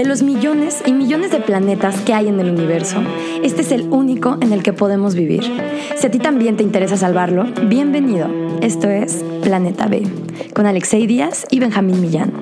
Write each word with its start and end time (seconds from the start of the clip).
De 0.00 0.06
los 0.06 0.22
millones 0.22 0.82
y 0.86 0.94
millones 0.94 1.30
de 1.30 1.40
planetas 1.40 2.00
que 2.00 2.14
hay 2.14 2.26
en 2.28 2.40
el 2.40 2.48
universo, 2.48 3.02
este 3.44 3.60
es 3.60 3.70
el 3.70 3.82
único 3.90 4.38
en 4.40 4.54
el 4.54 4.62
que 4.62 4.72
podemos 4.72 5.14
vivir. 5.14 5.42
Si 5.94 6.06
a 6.06 6.10
ti 6.10 6.18
también 6.18 6.56
te 6.56 6.62
interesa 6.62 6.96
salvarlo, 6.96 7.44
bienvenido. 7.68 8.26
Esto 8.62 8.88
es 8.88 9.22
Planeta 9.42 9.88
B, 9.88 10.04
con 10.54 10.64
Alexei 10.64 11.06
Díaz 11.06 11.44
y 11.50 11.60
Benjamín 11.60 12.00
Millán. 12.00 12.32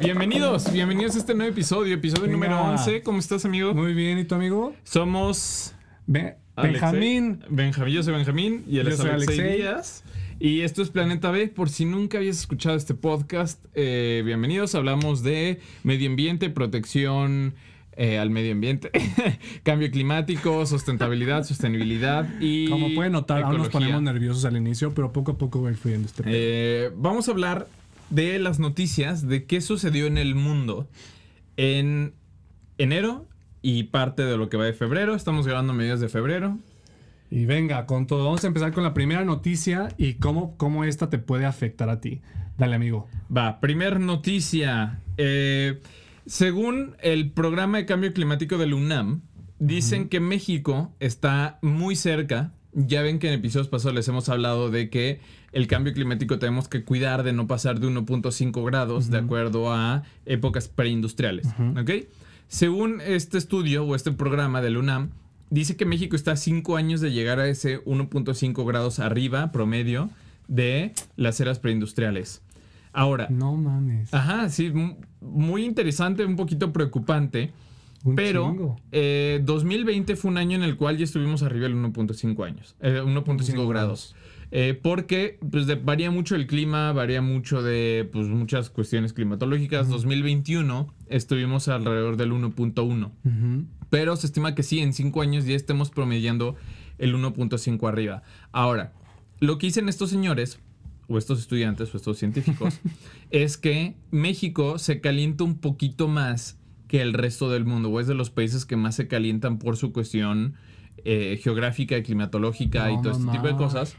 Bienvenidos, 0.00 0.72
bienvenidos 0.72 1.14
a 1.16 1.18
este 1.18 1.34
nuevo 1.34 1.52
episodio, 1.52 1.94
episodio 1.94 2.32
número 2.32 2.58
11. 2.58 3.02
¿Cómo 3.02 3.18
estás, 3.18 3.44
amigo? 3.44 3.74
Muy 3.74 3.92
bien, 3.92 4.18
¿y 4.18 4.24
tu 4.24 4.34
amigo? 4.34 4.72
Somos 4.82 5.74
Be- 6.06 6.38
Alexei- 6.56 6.72
Benjamín. 6.72 7.40
Benjamín, 7.50 7.92
yo 7.94 8.02
soy 8.02 8.14
Benjamín 8.14 8.64
y 8.66 8.78
él 8.78 8.86
Yo 8.86 8.92
es 8.92 8.96
soy 8.96 9.10
Alexei 9.10 9.38
Alexei. 9.40 9.58
Díaz. 9.58 10.04
Y 10.40 10.60
esto 10.62 10.82
es 10.82 10.90
Planeta 10.90 11.30
B. 11.30 11.48
Por 11.48 11.68
si 11.68 11.84
nunca 11.84 12.18
habías 12.18 12.38
escuchado 12.38 12.76
este 12.76 12.94
podcast, 12.94 13.64
eh, 13.74 14.22
bienvenidos. 14.24 14.74
Hablamos 14.74 15.22
de 15.22 15.60
medio 15.84 16.08
ambiente, 16.10 16.50
protección 16.50 17.54
eh, 17.96 18.18
al 18.18 18.30
medio 18.30 18.52
ambiente, 18.52 18.90
cambio 19.62 19.90
climático, 19.90 20.66
sustentabilidad, 20.66 21.44
sostenibilidad 21.46 22.28
y. 22.40 22.68
Como 22.68 22.94
pueden 22.94 23.12
notar, 23.12 23.44
aún 23.44 23.58
nos 23.58 23.68
ecología. 23.68 23.94
ponemos 23.94 24.02
nerviosos 24.02 24.44
al 24.44 24.56
inicio, 24.56 24.92
pero 24.92 25.12
poco 25.12 25.32
a 25.32 25.38
poco 25.38 25.62
va 25.62 25.68
a 25.68 25.72
ir 25.72 25.78
fluyendo 25.78 26.08
este. 26.08 26.22
Eh, 26.26 26.90
vamos 26.96 27.28
a 27.28 27.30
hablar 27.30 27.68
de 28.10 28.38
las 28.38 28.58
noticias 28.58 29.26
de 29.28 29.44
qué 29.44 29.60
sucedió 29.60 30.06
en 30.06 30.18
el 30.18 30.34
mundo 30.34 30.88
en 31.56 32.12
enero 32.78 33.26
y 33.62 33.84
parte 33.84 34.24
de 34.24 34.36
lo 34.36 34.48
que 34.48 34.56
va 34.56 34.64
de 34.64 34.74
febrero. 34.74 35.14
Estamos 35.14 35.46
grabando 35.46 35.72
a 35.72 35.76
mediados 35.76 36.00
de 36.00 36.08
febrero. 36.08 36.58
Y 37.30 37.46
venga, 37.46 37.86
con 37.86 38.06
todo. 38.06 38.24
Vamos 38.24 38.44
a 38.44 38.46
empezar 38.46 38.72
con 38.72 38.84
la 38.84 38.94
primera 38.94 39.24
noticia 39.24 39.88
y 39.96 40.14
cómo, 40.14 40.56
cómo 40.56 40.84
esta 40.84 41.10
te 41.10 41.18
puede 41.18 41.46
afectar 41.46 41.88
a 41.88 42.00
ti. 42.00 42.20
Dale, 42.58 42.76
amigo. 42.76 43.08
Va, 43.34 43.60
primer 43.60 43.98
noticia. 43.98 45.00
Eh, 45.16 45.80
según 46.26 46.96
el 47.00 47.30
programa 47.30 47.78
de 47.78 47.86
cambio 47.86 48.12
climático 48.12 48.56
del 48.58 48.74
UNAM, 48.74 49.22
dicen 49.58 50.08
que 50.08 50.20
México 50.20 50.92
está 51.00 51.58
muy 51.62 51.96
cerca. 51.96 52.52
Ya 52.72 53.02
ven 53.02 53.18
que 53.18 53.28
en 53.28 53.34
episodios 53.34 53.68
pasados 53.68 53.94
les 53.94 54.08
hemos 54.08 54.28
hablado 54.28 54.70
de 54.70 54.90
que 54.90 55.20
el 55.52 55.68
cambio 55.68 55.92
climático 55.92 56.38
tenemos 56.38 56.68
que 56.68 56.84
cuidar 56.84 57.22
de 57.22 57.32
no 57.32 57.46
pasar 57.46 57.78
de 57.78 57.86
1.5 57.86 58.64
grados 58.64 59.10
de 59.10 59.18
acuerdo 59.18 59.72
a 59.72 60.02
épocas 60.26 60.68
preindustriales. 60.68 61.46
¿Ok? 61.80 61.90
Según 62.48 63.00
este 63.00 63.38
estudio 63.38 63.84
o 63.84 63.94
este 63.94 64.12
programa 64.12 64.60
del 64.60 64.76
UNAM, 64.76 65.10
dice 65.50 65.76
que 65.76 65.84
México 65.86 66.16
está 66.16 66.32
a 66.32 66.36
5 66.36 66.76
años 66.76 67.00
de 67.00 67.12
llegar 67.12 67.38
a 67.40 67.48
ese 67.48 67.82
1.5 67.84 68.64
grados 68.66 68.98
arriba 68.98 69.52
promedio 69.52 70.10
de 70.48 70.92
las 71.16 71.40
eras 71.40 71.58
preindustriales. 71.58 72.42
Ahora, 72.92 73.28
No 73.30 73.56
mames. 73.56 74.12
ajá, 74.14 74.48
sí, 74.50 74.70
mu- 74.70 74.96
muy 75.20 75.64
interesante, 75.64 76.24
un 76.24 76.36
poquito 76.36 76.72
preocupante. 76.72 77.52
Un 78.04 78.16
pero 78.16 78.50
chingo. 78.50 78.76
eh, 78.92 79.40
2020 79.44 80.14
fue 80.16 80.30
un 80.30 80.36
año 80.36 80.56
en 80.56 80.62
el 80.62 80.76
cual 80.76 80.98
ya 80.98 81.04
estuvimos 81.04 81.42
arriba 81.42 81.64
del 81.68 81.74
1.5 81.76 82.44
años, 82.44 82.76
eh, 82.80 83.00
1.5 83.02 83.66
grados. 83.66 84.14
Eh, 84.50 84.78
porque 84.80 85.38
pues, 85.50 85.66
de- 85.66 85.74
varía 85.76 86.10
mucho 86.10 86.36
el 86.36 86.46
clima, 86.46 86.92
varía 86.92 87.22
mucho 87.22 87.62
de 87.62 88.08
pues, 88.12 88.28
muchas 88.28 88.68
cuestiones 88.70 89.14
climatológicas. 89.14 89.88
2021 89.88 90.92
estuvimos 91.08 91.66
alrededor 91.68 92.16
del 92.18 92.32
1.1. 92.32 93.10
Ujú. 93.24 93.64
Pero 93.94 94.16
se 94.16 94.26
estima 94.26 94.56
que 94.56 94.64
sí, 94.64 94.80
en 94.80 94.92
5 94.92 95.22
años 95.22 95.46
ya 95.46 95.54
estemos 95.54 95.90
promediando 95.90 96.56
el 96.98 97.14
1.5 97.14 97.88
arriba. 97.88 98.24
Ahora, 98.50 98.92
lo 99.38 99.56
que 99.56 99.68
dicen 99.68 99.88
estos 99.88 100.10
señores, 100.10 100.58
o 101.06 101.16
estos 101.16 101.38
estudiantes, 101.38 101.94
o 101.94 101.96
estos 101.96 102.18
científicos, 102.18 102.80
es 103.30 103.56
que 103.56 103.94
México 104.10 104.80
se 104.80 105.00
calienta 105.00 105.44
un 105.44 105.58
poquito 105.58 106.08
más 106.08 106.58
que 106.88 107.02
el 107.02 107.12
resto 107.12 107.50
del 107.50 107.66
mundo, 107.66 107.88
o 107.88 108.00
es 108.00 108.08
de 108.08 108.14
los 108.14 108.30
países 108.30 108.64
que 108.64 108.74
más 108.74 108.96
se 108.96 109.06
calientan 109.06 109.60
por 109.60 109.76
su 109.76 109.92
cuestión 109.92 110.54
eh, 111.04 111.38
geográfica, 111.40 112.02
climatológica 112.02 112.90
y 112.90 113.00
todo 113.00 113.12
este 113.12 113.30
tipo 113.30 113.46
de 113.46 113.54
cosas. 113.54 113.96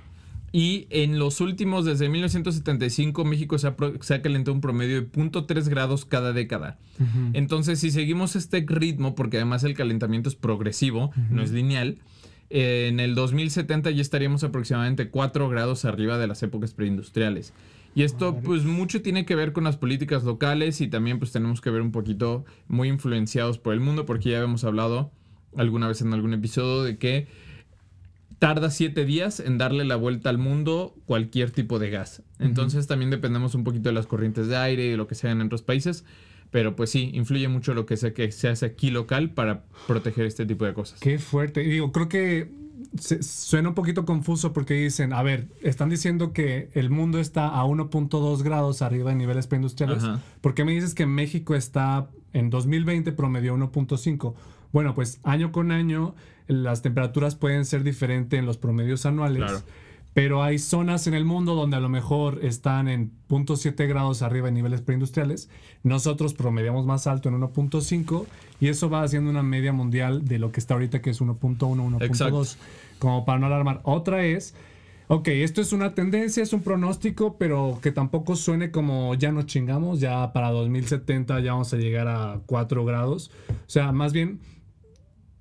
Y 0.57 0.87
en 0.89 1.19
los 1.19 1.41
últimos, 1.41 1.83
desde 1.83 2.07
1975, 2.07 3.25
México 3.25 3.57
se 3.57 3.67
ha, 3.67 3.75
se 3.99 4.13
ha 4.13 4.21
calentado 4.21 4.53
un 4.53 4.61
promedio 4.61 5.01
de 5.01 5.11
0.3 5.11 5.67
grados 5.67 6.05
cada 6.05 6.31
década. 6.31 6.77
Entonces, 7.33 7.81
si 7.81 7.91
seguimos 7.91 8.37
este 8.37 8.63
ritmo, 8.65 9.15
porque 9.15 9.35
además 9.35 9.65
el 9.65 9.73
calentamiento 9.73 10.29
es 10.29 10.35
progresivo, 10.35 11.11
no 11.29 11.43
es 11.43 11.51
lineal, 11.51 11.97
eh, 12.49 12.87
en 12.87 13.01
el 13.01 13.15
2070 13.15 13.91
ya 13.91 14.01
estaríamos 14.01 14.45
aproximadamente 14.45 15.09
4 15.09 15.49
grados 15.49 15.83
arriba 15.83 16.17
de 16.17 16.27
las 16.27 16.41
épocas 16.41 16.73
preindustriales. 16.73 17.51
Y 17.93 18.03
esto, 18.03 18.37
pues, 18.37 18.63
mucho 18.63 19.01
tiene 19.01 19.25
que 19.25 19.35
ver 19.35 19.51
con 19.51 19.65
las 19.65 19.75
políticas 19.75 20.23
locales 20.23 20.79
y 20.79 20.87
también, 20.87 21.19
pues, 21.19 21.33
tenemos 21.33 21.59
que 21.59 21.69
ver 21.69 21.81
un 21.81 21.91
poquito 21.91 22.45
muy 22.69 22.87
influenciados 22.87 23.57
por 23.57 23.73
el 23.73 23.81
mundo, 23.81 24.05
porque 24.05 24.29
ya 24.29 24.37
habíamos 24.37 24.63
hablado 24.63 25.11
alguna 25.57 25.89
vez 25.89 25.99
en 25.99 26.13
algún 26.13 26.33
episodio 26.33 26.83
de 26.83 26.97
que 26.97 27.27
tarda 28.39 28.69
7 28.69 29.05
días 29.05 29.39
en 29.39 29.57
darle 29.57 29.85
la 29.85 29.95
vuelta 29.95 30.29
al 30.29 30.37
mundo 30.37 30.95
cualquier 31.05 31.51
tipo 31.51 31.79
de 31.79 31.89
gas. 31.89 32.21
Entonces 32.39 32.87
también 32.87 33.09
dependemos 33.11 33.55
un 33.55 33.63
poquito 33.63 33.89
de 33.89 33.93
las 33.93 34.07
corrientes 34.07 34.47
de 34.47 34.57
aire 34.57 34.85
y 34.85 34.89
de 34.91 34.97
lo 34.97 35.07
que 35.07 35.15
se 35.15 35.29
en 35.29 35.41
otros 35.41 35.61
países. 35.61 36.05
Pero 36.51 36.75
pues 36.75 36.89
sí, 36.89 37.09
influye 37.13 37.47
mucho 37.47 37.73
lo 37.73 37.85
que 37.85 37.97
se, 37.97 38.13
que 38.13 38.31
se 38.31 38.47
hace 38.47 38.65
aquí 38.65 38.89
local 38.91 39.31
para 39.31 39.63
proteger 39.87 40.25
este 40.25 40.45
tipo 40.45 40.63
de 40.65 40.73
cosas. 40.73 40.99
Qué 40.99 41.17
fuerte. 41.19 41.63
Y 41.63 41.69
Digo, 41.69 41.91
creo 41.91 42.07
que 42.07 42.51
se- 42.99 43.23
suena 43.23 43.69
un 43.69 43.75
poquito 43.75 44.05
confuso 44.05 44.53
porque 44.53 44.73
dicen, 44.75 45.11
a 45.11 45.21
ver, 45.23 45.47
están 45.63 45.89
diciendo 45.89 46.31
que 46.33 46.69
el 46.73 46.89
mundo 46.91 47.19
está 47.19 47.47
a 47.49 47.65
1.2 47.65 48.43
grados 48.43 48.81
arriba 48.81 49.09
de 49.09 49.15
niveles 49.17 49.47
preindustriales. 49.47 50.03
Ajá. 50.03 50.21
¿Por 50.41 50.53
qué 50.53 50.63
me 50.63 50.71
dices 50.73 50.93
que 50.93 51.05
México 51.05 51.55
está 51.55 52.09
en 52.31 52.49
2020 52.49 53.11
promedio 53.11 53.55
1.5? 53.57 54.33
Bueno, 54.75 54.93
pues 54.93 55.21
año 55.23 55.53
con 55.53 55.71
año 55.71 56.15
las 56.47 56.81
temperaturas 56.81 57.35
pueden 57.35 57.63
ser 57.63 57.85
diferentes 57.85 58.37
en 58.37 58.45
los 58.45 58.57
promedios 58.57 59.05
anuales. 59.05 59.41
Claro. 59.41 59.61
Pero 60.13 60.43
hay 60.43 60.59
zonas 60.59 61.07
en 61.07 61.13
el 61.13 61.23
mundo 61.23 61.55
donde 61.55 61.77
a 61.77 61.79
lo 61.79 61.87
mejor 61.87 62.39
están 62.43 62.89
en 62.89 63.13
0.7 63.29 63.87
grados 63.87 64.21
arriba 64.21 64.47
de 64.47 64.51
niveles 64.51 64.81
preindustriales. 64.81 65.49
Nosotros 65.83 66.33
promediamos 66.33 66.85
más 66.85 67.07
alto 67.07 67.29
en 67.29 67.39
1.5 67.39 68.25
y 68.59 68.67
eso 68.67 68.89
va 68.89 69.03
haciendo 69.03 69.29
una 69.29 69.43
media 69.43 69.71
mundial 69.71 70.25
de 70.25 70.39
lo 70.39 70.51
que 70.51 70.59
está 70.59 70.73
ahorita 70.73 71.01
que 71.01 71.11
es 71.11 71.21
1.1, 71.21 72.03
Exacto. 72.03 72.41
1.2. 72.41 72.57
Como 72.99 73.23
para 73.23 73.39
no 73.39 73.45
alarmar. 73.45 73.79
Otra 73.83 74.25
es, 74.25 74.55
ok, 75.07 75.29
esto 75.29 75.61
es 75.61 75.71
una 75.71 75.93
tendencia, 75.93 76.43
es 76.43 76.51
un 76.51 76.63
pronóstico, 76.63 77.37
pero 77.37 77.79
que 77.81 77.93
tampoco 77.93 78.35
suene 78.35 78.71
como 78.71 79.15
ya 79.15 79.31
nos 79.31 79.45
chingamos, 79.45 80.01
ya 80.01 80.33
para 80.33 80.49
2070 80.49 81.39
ya 81.39 81.53
vamos 81.53 81.73
a 81.73 81.77
llegar 81.77 82.09
a 82.09 82.41
4 82.45 82.83
grados. 82.83 83.31
O 83.49 83.69
sea, 83.69 83.93
más 83.93 84.11
bien 84.11 84.41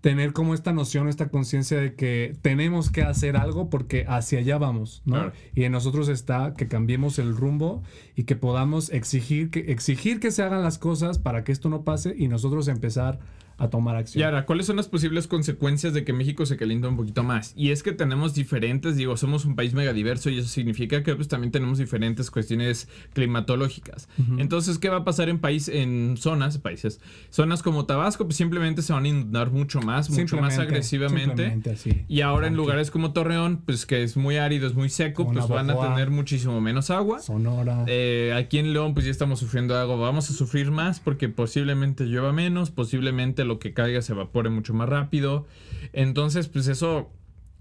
tener 0.05 0.35
como 0.35 0.53
esta 0.53 0.75
noción, 0.75 1.09
esta 1.09 1.31
conciencia 1.31 1.81
de 1.81 1.95
que 1.95 2.37
tenemos 2.43 2.91
que 2.91 3.01
hacer 3.01 3.39
algo 3.39 3.71
porque 3.71 4.05
hacia 4.07 4.41
allá 4.41 4.59
vamos, 4.59 5.01
¿no? 5.07 5.15
Claro. 5.15 5.33
Y 5.55 5.65
en 5.65 5.73
nosotros 5.73 6.11
está 6.11 6.53
que 6.53 6.69
cambiemos 6.69 7.19
el 7.19 7.35
rumbo 7.35 7.83
y 8.15 8.25
que 8.25 8.37
podamos 8.37 8.91
exigir 8.91 9.49
que, 9.49 9.61
exigir 9.61 10.21
que 10.21 10.31
se 10.31 10.43
hagan 10.43 10.63
las 10.63 10.77
cosas 10.77 11.19
para 11.19 11.43
que 11.43 11.53
esto 11.53 11.71
no 11.71 11.85
pase 11.85 12.15
y 12.19 12.29
nosotros 12.29 12.69
empezar 12.69 13.19
a 13.59 13.69
tomar 13.69 13.97
acción. 13.97 14.21
Y 14.21 14.25
ahora, 14.25 14.47
¿cuáles 14.47 14.67
son 14.67 14.77
las 14.77 14.89
posibles 14.89 15.27
consecuencias 15.27 15.95
de 15.95 16.05
que 16.05 16.13
México 16.13 16.47
se 16.47 16.57
calienta 16.57 16.89
un 16.89 16.97
poquito 16.97 17.23
más? 17.23 17.53
Y 17.57 17.71
es 17.71 17.83
que 17.83 17.93
tenemos 17.93 18.35
diferentes, 18.35 18.97
digo, 18.97 19.17
somos 19.17 19.45
un 19.45 19.55
país 19.55 19.75
megadiverso 19.75 20.31
y 20.31 20.39
eso 20.39 20.49
significa 20.49 21.03
que 21.03 21.15
pues 21.15 21.29
también 21.29 21.53
tenemos 21.53 21.79
diferentes 21.79 22.31
cuestiones 22.31 22.89
climatológicas. 23.13 24.09
Entonces, 24.39 24.79
¿qué 24.79 24.89
va 24.89 24.99
a 24.99 25.05
pasar 25.05 25.29
en 25.29 25.39
país, 25.39 25.69
en 25.69 26.17
zonas, 26.17 26.59
países, 26.59 27.01
zonas 27.31 27.63
como 27.63 27.87
Tabasco? 27.87 28.25
Pues 28.25 28.37
simplemente 28.37 28.83
se 28.83 28.93
van 28.93 29.05
a 29.05 29.09
inundar 29.09 29.51
mucho 29.51 29.81
más, 29.81 30.11
mucho 30.11 30.37
más 30.37 30.59
agresivamente. 30.59 31.61
así. 31.73 32.05
Y 32.09 32.21
ahora 32.21 32.47
en 32.47 32.57
lugares 32.57 32.91
como 32.91 33.13
Torreón, 33.13 33.63
pues 33.65 33.87
que 33.87 34.03
es 34.03 34.17
muy 34.17 34.37
árido, 34.37 34.67
es 34.67 34.75
muy 34.75 34.89
seco, 34.89 35.31
pues 35.31 35.49
van 35.49 35.71
a 35.71 35.81
tener 35.81 36.11
muchísimo 36.11 36.61
menos 36.61 36.91
agua. 36.91 37.21
Sonora. 37.21 37.85
Eh, 37.87 38.33
aquí 38.37 38.59
en 38.59 38.73
León 38.73 38.95
pues 38.95 39.07
ya 39.07 39.13
estamos 39.13 39.39
sufriendo 39.39 39.77
agua, 39.77 39.97
vamos 39.97 40.31
a 40.31 40.33
sufrir 40.33 40.71
más 40.71 41.01
porque 41.01 41.29
posiblemente 41.29 42.05
llueva 42.05 42.33
menos, 42.33 42.71
posiblemente 42.71 43.44
lo 43.45 43.59
que 43.59 43.73
caiga 43.73 44.03
se 44.03 44.13
evapore 44.13 44.51
mucho 44.51 44.75
más 44.75 44.89
rápido. 44.89 45.47
Entonces 45.93 46.49
pues 46.49 46.67
eso 46.67 47.11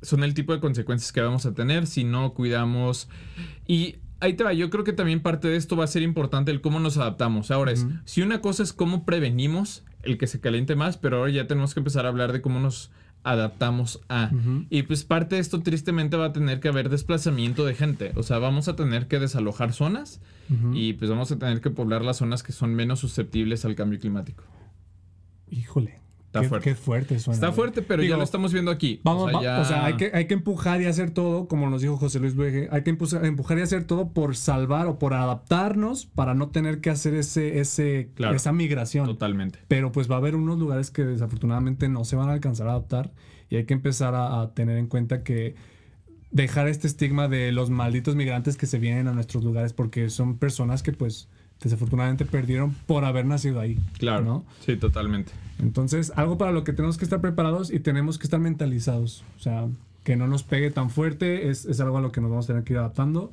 son 0.01 0.23
el 0.23 0.33
tipo 0.33 0.53
de 0.53 0.59
consecuencias 0.59 1.11
que 1.11 1.21
vamos 1.21 1.45
a 1.45 1.53
tener 1.53 1.87
si 1.87 2.03
no 2.03 2.33
cuidamos. 2.33 3.07
Y 3.67 3.97
ahí 4.19 4.33
te 4.33 4.43
va, 4.43 4.53
yo 4.53 4.69
creo 4.69 4.83
que 4.83 4.93
también 4.93 5.21
parte 5.21 5.47
de 5.47 5.57
esto 5.57 5.75
va 5.75 5.83
a 5.83 5.87
ser 5.87 6.01
importante 6.01 6.51
el 6.51 6.61
cómo 6.61 6.79
nos 6.79 6.97
adaptamos. 6.97 7.51
Ahora 7.51 7.71
es, 7.71 7.85
si 8.05 8.21
una 8.21 8.41
cosa 8.41 8.63
es 8.63 8.73
cómo 8.73 9.05
prevenimos 9.05 9.83
el 10.03 10.17
que 10.17 10.27
se 10.27 10.39
caliente 10.39 10.75
más, 10.75 10.97
pero 10.97 11.17
ahora 11.17 11.31
ya 11.31 11.47
tenemos 11.47 11.73
que 11.73 11.79
empezar 11.79 12.05
a 12.05 12.09
hablar 12.09 12.33
de 12.33 12.41
cómo 12.41 12.59
nos 12.59 12.91
adaptamos 13.23 14.01
a. 14.09 14.29
Ujú. 14.33 14.65
Y 14.69 14.83
pues 14.83 15.05
parte 15.05 15.35
de 15.35 15.41
esto 15.41 15.61
tristemente 15.61 16.17
va 16.17 16.25
a 16.25 16.33
tener 16.33 16.59
que 16.59 16.67
haber 16.67 16.89
desplazamiento 16.89 17.65
de 17.65 17.73
gente. 17.73 18.11
O 18.15 18.23
sea, 18.23 18.39
vamos 18.39 18.67
a 18.67 18.75
tener 18.75 19.07
que 19.07 19.19
desalojar 19.19 19.73
zonas 19.73 20.19
Ujú. 20.49 20.75
y 20.75 20.93
pues 20.93 21.09
vamos 21.09 21.31
a 21.31 21.39
tener 21.39 21.61
que 21.61 21.69
poblar 21.69 22.03
las 22.03 22.17
zonas 22.17 22.43
que 22.43 22.51
son 22.51 22.75
menos 22.75 22.99
susceptibles 22.99 23.63
al 23.63 23.75
cambio 23.75 23.99
climático. 23.99 24.43
Híjole. 25.57 25.99
Está 26.25 26.41
qué, 26.41 26.47
fuerte. 26.49 26.69
qué 26.71 26.75
fuerte 26.75 27.19
suena. 27.19 27.35
Está 27.35 27.51
fuerte, 27.51 27.81
pero 27.83 28.01
ya 28.01 28.17
lo 28.17 28.23
estamos 28.23 28.51
viendo 28.53 28.71
aquí. 28.71 28.99
Vamos, 29.03 29.25
o 29.25 29.27
sea, 29.29 29.37
va- 29.37 29.43
ya- 29.43 29.61
o 29.61 29.65
sea, 29.65 29.85
hay 29.85 29.97
que, 29.97 30.09
hay 30.15 30.25
que 30.25 30.33
empujar 30.33 30.81
y 30.81 30.85
hacer 30.85 31.11
todo, 31.11 31.47
como 31.47 31.69
nos 31.69 31.83
dijo 31.83 31.95
José 31.97 32.19
Luis 32.19 32.33
Luege, 32.33 32.67
hay 32.71 32.81
que 32.81 32.91
empu- 32.97 33.23
empujar 33.23 33.59
y 33.59 33.61
hacer 33.61 33.83
todo 33.83 34.09
por 34.13 34.35
salvar 34.35 34.87
o 34.87 34.97
por 34.97 35.13
adaptarnos 35.13 36.07
para 36.07 36.33
no 36.33 36.49
tener 36.49 36.81
que 36.81 36.89
hacer 36.89 37.13
ese, 37.13 37.59
ese, 37.59 38.09
Claro. 38.15 38.35
esa 38.35 38.51
migración. 38.51 39.05
Totalmente. 39.05 39.59
Pero 39.67 39.91
pues 39.91 40.09
va 40.09 40.15
a 40.15 40.17
haber 40.17 40.35
unos 40.35 40.57
lugares 40.57 40.89
que 40.89 41.03
desafortunadamente 41.03 41.87
no 41.87 42.03
se 42.03 42.15
van 42.15 42.29
a 42.29 42.33
alcanzar 42.33 42.67
a 42.67 42.71
adaptar 42.71 43.11
y 43.51 43.57
hay 43.57 43.65
que 43.65 43.75
empezar 43.75 44.15
a, 44.15 44.41
a 44.41 44.55
tener 44.55 44.79
en 44.79 44.87
cuenta 44.87 45.21
que 45.21 45.53
dejar 46.31 46.67
este 46.67 46.87
estigma 46.87 47.27
de 47.27 47.51
los 47.51 47.69
malditos 47.69 48.15
migrantes 48.15 48.57
que 48.57 48.65
se 48.65 48.79
vienen 48.79 49.07
a 49.07 49.13
nuestros 49.13 49.43
lugares 49.43 49.71
porque 49.73 50.09
son 50.09 50.39
personas 50.39 50.81
que 50.81 50.93
pues 50.93 51.29
desafortunadamente 51.63 52.25
perdieron 52.25 52.75
por 52.87 53.05
haber 53.05 53.25
nacido 53.25 53.59
ahí. 53.59 53.77
Claro. 53.97 54.23
¿no? 54.23 54.45
Sí, 54.65 54.75
totalmente. 54.77 55.31
Entonces, 55.59 56.11
algo 56.15 56.37
para 56.37 56.51
lo 56.51 56.63
que 56.63 56.73
tenemos 56.73 56.97
que 56.97 57.05
estar 57.05 57.21
preparados 57.21 57.71
y 57.71 57.79
tenemos 57.79 58.17
que 58.17 58.25
estar 58.25 58.39
mentalizados. 58.39 59.23
O 59.37 59.39
sea, 59.39 59.67
que 60.03 60.15
no 60.15 60.27
nos 60.27 60.43
pegue 60.43 60.71
tan 60.71 60.89
fuerte 60.89 61.49
es, 61.49 61.65
es 61.65 61.79
algo 61.79 61.97
a 61.97 62.01
lo 62.01 62.11
que 62.11 62.21
nos 62.21 62.29
vamos 62.29 62.45
a 62.45 62.47
tener 62.47 62.63
que 62.63 62.73
ir 62.73 62.79
adaptando. 62.79 63.31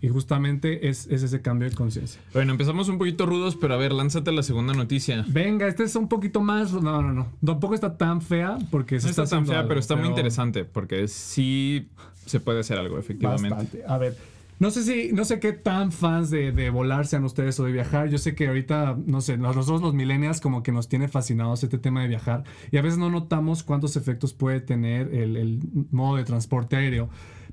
Y 0.00 0.08
justamente 0.08 0.88
es, 0.88 1.06
es 1.06 1.22
ese 1.22 1.42
cambio 1.42 1.70
de 1.70 1.76
conciencia. 1.76 2.20
Bueno, 2.32 2.50
empezamos 2.50 2.88
un 2.88 2.98
poquito 2.98 3.24
rudos, 3.24 3.54
pero 3.54 3.74
a 3.74 3.76
ver, 3.76 3.92
lánzate 3.92 4.32
la 4.32 4.42
segunda 4.42 4.74
noticia. 4.74 5.24
Venga, 5.28 5.68
este 5.68 5.84
es 5.84 5.94
un 5.94 6.08
poquito 6.08 6.40
más. 6.40 6.72
No, 6.72 7.00
no, 7.00 7.12
no. 7.12 7.28
Tampoco 7.44 7.74
está 7.74 7.96
tan 7.96 8.20
fea 8.20 8.58
porque 8.72 8.98
se 8.98 9.06
No 9.06 9.10
está 9.10 9.22
tan 9.22 9.26
haciendo 9.26 9.52
fea, 9.52 9.60
algo, 9.60 9.68
pero 9.68 9.80
está 9.80 9.94
muy 9.94 10.08
interesante 10.08 10.64
porque 10.64 11.06
sí 11.06 11.88
se 12.26 12.40
puede 12.40 12.60
hacer 12.60 12.78
algo, 12.78 12.98
efectivamente. 12.98 13.50
Bastante. 13.50 13.84
A 13.86 13.96
ver, 13.98 14.16
no 14.58 14.70
sé 14.70 14.82
si, 14.82 15.12
no 15.12 15.24
sé 15.24 15.40
qué 15.40 15.52
tan 15.52 15.90
fans 15.90 16.30
de, 16.30 16.52
de 16.52 16.70
volar 16.70 17.06
sean 17.06 17.24
ustedes 17.24 17.58
o 17.58 17.64
de 17.64 17.72
viajar. 17.72 18.08
Yo 18.08 18.18
sé 18.18 18.34
que 18.34 18.46
ahorita, 18.46 18.96
no 19.06 19.20
sé, 19.20 19.36
nosotros 19.36 19.82
los 19.82 19.94
millennials 19.94 20.40
como 20.40 20.62
que 20.62 20.70
nos 20.70 20.88
tiene 20.88 21.08
fascinados 21.08 21.64
este 21.64 21.78
tema 21.78 22.02
de 22.02 22.08
viajar 22.08 22.44
y 22.70 22.76
a 22.76 22.82
veces 22.82 22.98
no 22.98 23.10
notamos 23.10 23.62
cuántos 23.62 23.96
efectos 23.96 24.34
puede 24.34 24.60
tener 24.60 25.12
el, 25.14 25.36
el 25.36 25.60
modo 25.90 26.16
de 26.16 26.24
transporte 26.24 26.76
aéreo. 26.76 27.08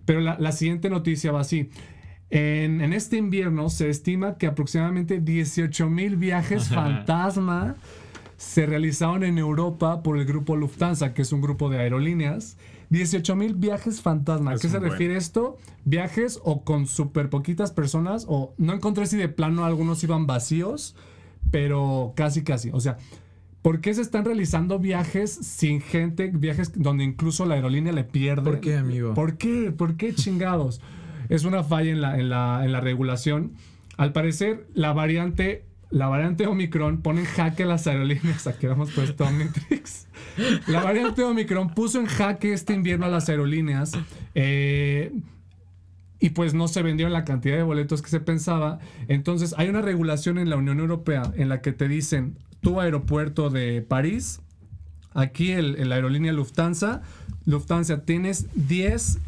Pero 0.06 0.22
la, 0.22 0.38
la 0.40 0.51
siguiente 0.51 0.90
noticia 0.90 1.31
va 1.31 1.42
así. 1.42 1.69
En, 2.30 2.81
en 2.81 2.94
este 2.94 3.18
invierno 3.18 3.69
se 3.69 3.90
estima 3.90 4.38
que 4.38 4.46
aproximadamente 4.46 5.19
18 5.19 5.90
mil 5.90 6.16
viajes 6.16 6.69
fantasma 6.69 7.75
se 8.38 8.66
realizaron 8.66 9.24
en 9.24 9.38
Europa 9.38 10.04
por 10.04 10.18
el 10.18 10.25
grupo 10.25 10.56
Lufthansa, 10.56 11.13
que 11.13 11.24
es 11.24 11.31
un 11.31 11.42
grupo 11.42 11.69
de 11.69 11.80
aerolíneas. 11.80 12.57
18 12.89 13.36
mil 13.36 13.53
viajes 13.56 14.01
fantasma. 14.01 14.51
¿A 14.51 14.53
qué 14.56 14.69
se 14.69 14.80
buen. 14.80 14.91
refiere 14.91 15.15
esto? 15.15 15.57
Viajes 15.86 16.39
o 16.44 16.63
con 16.63 16.88
súper 16.88 17.30
poquitas 17.30 17.71
personas, 17.71 18.25
o 18.27 18.53
no 18.57 18.74
encontré 18.74 19.06
si 19.06 19.18
de 19.18 19.30
plano 19.30 19.65
algunos 19.65 20.03
iban 20.03 20.27
vacíos, 20.27 20.95
pero 21.51 22.13
casi, 22.15 22.44
casi. 22.44 22.69
O 22.71 22.80
sea, 22.80 22.97
¿por 23.62 23.81
qué 23.81 23.94
se 23.94 24.01
están 24.01 24.25
realizando 24.25 24.80
viajes 24.80 25.31
sin 25.31 25.81
gente? 25.81 26.31
Viajes 26.33 26.71
donde 26.75 27.03
incluso 27.03 27.45
la 27.45 27.56
aerolínea 27.56 27.94
le 27.94 28.03
pierde. 28.03 28.44
¿Por 28.44 28.59
qué, 28.59 28.77
amigo? 28.77 29.13
¿Por 29.13 29.38
qué? 29.38 29.71
¿Por 29.71 29.95
qué 29.95 30.13
chingados? 30.13 30.81
es 31.30 31.45
una 31.45 31.63
falla 31.63 31.91
en 31.91 32.01
la, 32.01 32.19
en 32.19 32.30
la, 32.30 32.65
en 32.65 32.71
la 32.71 32.81
regulación. 32.81 33.53
Al 33.97 34.12
parecer, 34.12 34.68
la 34.74 34.94
variante, 34.94 35.63
la 35.91 36.07
variante 36.07 36.45
Omicron 36.45 37.01
pone 37.01 37.21
en 37.21 37.25
jaque 37.25 37.65
las 37.65 37.88
aerolíneas. 37.88 38.47
Aquí 38.47 38.68
vamos 38.68 38.91
puesto 38.91 39.25
Omnitrix. 39.25 40.07
La 40.68 40.83
variante 40.83 41.24
Omicron 41.24 41.74
puso 41.74 42.00
en 42.00 42.06
jaque 42.06 42.53
este 42.53 42.74
invierno 42.74 43.06
a 43.06 43.09
las 43.09 43.30
aerolíneas. 43.30 43.91
eh, 44.36 45.12
y 46.19 46.31
pues 46.31 46.53
no 46.53 46.68
se 46.68 46.81
vendieron 46.81 47.13
la 47.13 47.24
cantidad 47.24 47.56
de 47.56 47.63
boletos 47.63 48.01
que 48.01 48.09
se 48.09 48.19
pensaba. 48.19 48.80
Entonces 49.07 49.56
hay 49.57 49.69
una 49.69 49.81
regulación 49.81 50.38
en 50.38 50.50
la 50.50 50.57
Unión 50.57 50.80
Europea 50.80 51.31
en 51.36 51.47
la 51.47 51.62
que 51.62 51.71
te 51.71 51.88
dicen, 51.88 52.38
tu 52.62 52.81
aeropuerto 52.81 53.50
de 53.50 53.81
París, 53.81 54.41
aquí 55.13 55.51
el, 55.51 55.77
el 55.77 55.91
aerolínea 55.94 56.33
Lufthansa, 56.33 57.01
Lufthansa 57.45 58.03
tienes 58.03 58.47
10 58.68 59.19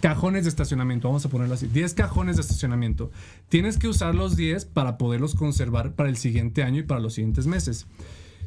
cajones 0.00 0.44
de 0.44 0.50
estacionamiento, 0.50 1.08
vamos 1.08 1.24
a 1.24 1.28
ponerlo 1.28 1.54
así, 1.54 1.66
10 1.66 1.94
cajones 1.94 2.36
de 2.36 2.42
estacionamiento. 2.42 3.10
Tienes 3.48 3.78
que 3.78 3.88
usar 3.88 4.14
los 4.14 4.36
10 4.36 4.64
para 4.66 4.98
poderlos 4.98 5.34
conservar 5.34 5.92
para 5.92 6.08
el 6.08 6.16
siguiente 6.16 6.62
año 6.62 6.80
y 6.80 6.82
para 6.82 7.00
los 7.00 7.14
siguientes 7.14 7.46
meses. 7.46 7.86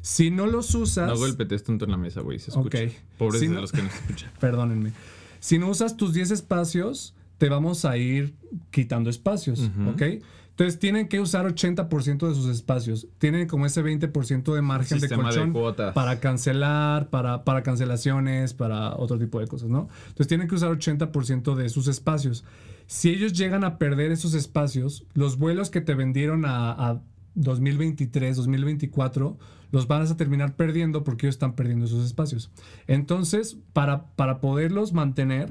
Si 0.01 0.31
no 0.31 0.47
los 0.47 0.75
usas... 0.75 1.07
No 1.07 1.17
golpetes 1.17 1.63
tanto 1.63 1.85
en 1.85 1.91
la 1.91 1.97
mesa, 1.97 2.21
güey, 2.21 2.39
se 2.39 2.51
escucha. 2.51 2.79
Ok. 2.79 2.91
Pobres 3.17 3.39
Si 3.39 3.47
de 3.47 3.61
los 3.61 3.71
que 3.71 3.81
no 3.81 3.89
escuchan. 3.89 4.31
Perdónenme. 4.39 4.91
Si 5.39 5.59
no 5.59 5.69
usas 5.69 5.95
tus 5.95 6.13
10 6.13 6.31
espacios, 6.31 7.13
te 7.43 7.49
vamos 7.49 7.83
a 7.83 7.97
ir 7.97 8.37
quitando 8.71 9.09
espacios, 9.09 9.59
Ujú. 9.59 9.89
¿ok? 9.89 10.01
Entonces 10.51 10.79
tienen 10.79 11.09
que 11.09 11.19
usar 11.19 11.45
80% 11.45 12.29
de 12.29 12.35
sus 12.35 12.45
espacios. 12.47 13.09
Tienen 13.17 13.49
como 13.49 13.65
ese 13.65 13.83
20% 13.83 14.53
de 14.53 14.61
margen 14.61 15.01
de 15.01 15.09
de 15.09 15.15
colchón 15.17 15.51
cuotas. 15.51 15.93
para 15.93 16.21
cancelar, 16.21 17.09
para, 17.09 17.43
para 17.43 17.61
cancelaciones, 17.61 18.53
para 18.53 18.95
otro 18.95 19.19
tipo 19.19 19.41
de 19.41 19.47
cosas, 19.47 19.67
¿no? 19.67 19.89
Entonces 20.03 20.27
tienen 20.27 20.47
que 20.47 20.55
usar 20.55 20.71
80% 20.71 21.53
de 21.55 21.67
sus 21.67 21.89
espacios. 21.89 22.45
Si 22.87 23.09
ellos 23.09 23.33
llegan 23.33 23.65
a 23.65 23.77
perder 23.77 24.13
esos 24.13 24.35
espacios, 24.35 25.05
los 25.13 25.37
vuelos 25.37 25.69
que 25.69 25.81
te 25.81 25.95
vendieron 25.95 26.45
a, 26.45 26.71
a 26.71 27.01
2023, 27.35 28.37
2024, 28.37 29.37
los 29.71 29.87
vas 29.87 30.11
a 30.11 30.15
terminar 30.15 30.55
perdiendo 30.55 31.03
porque 31.03 31.25
ellos 31.25 31.35
están 31.35 31.55
perdiendo 31.57 31.87
esos 31.87 32.05
espacios. 32.05 32.51
Entonces, 32.87 33.57
para, 33.73 34.05
para 34.15 34.39
poderlos 34.39 34.93
mantener, 34.93 35.49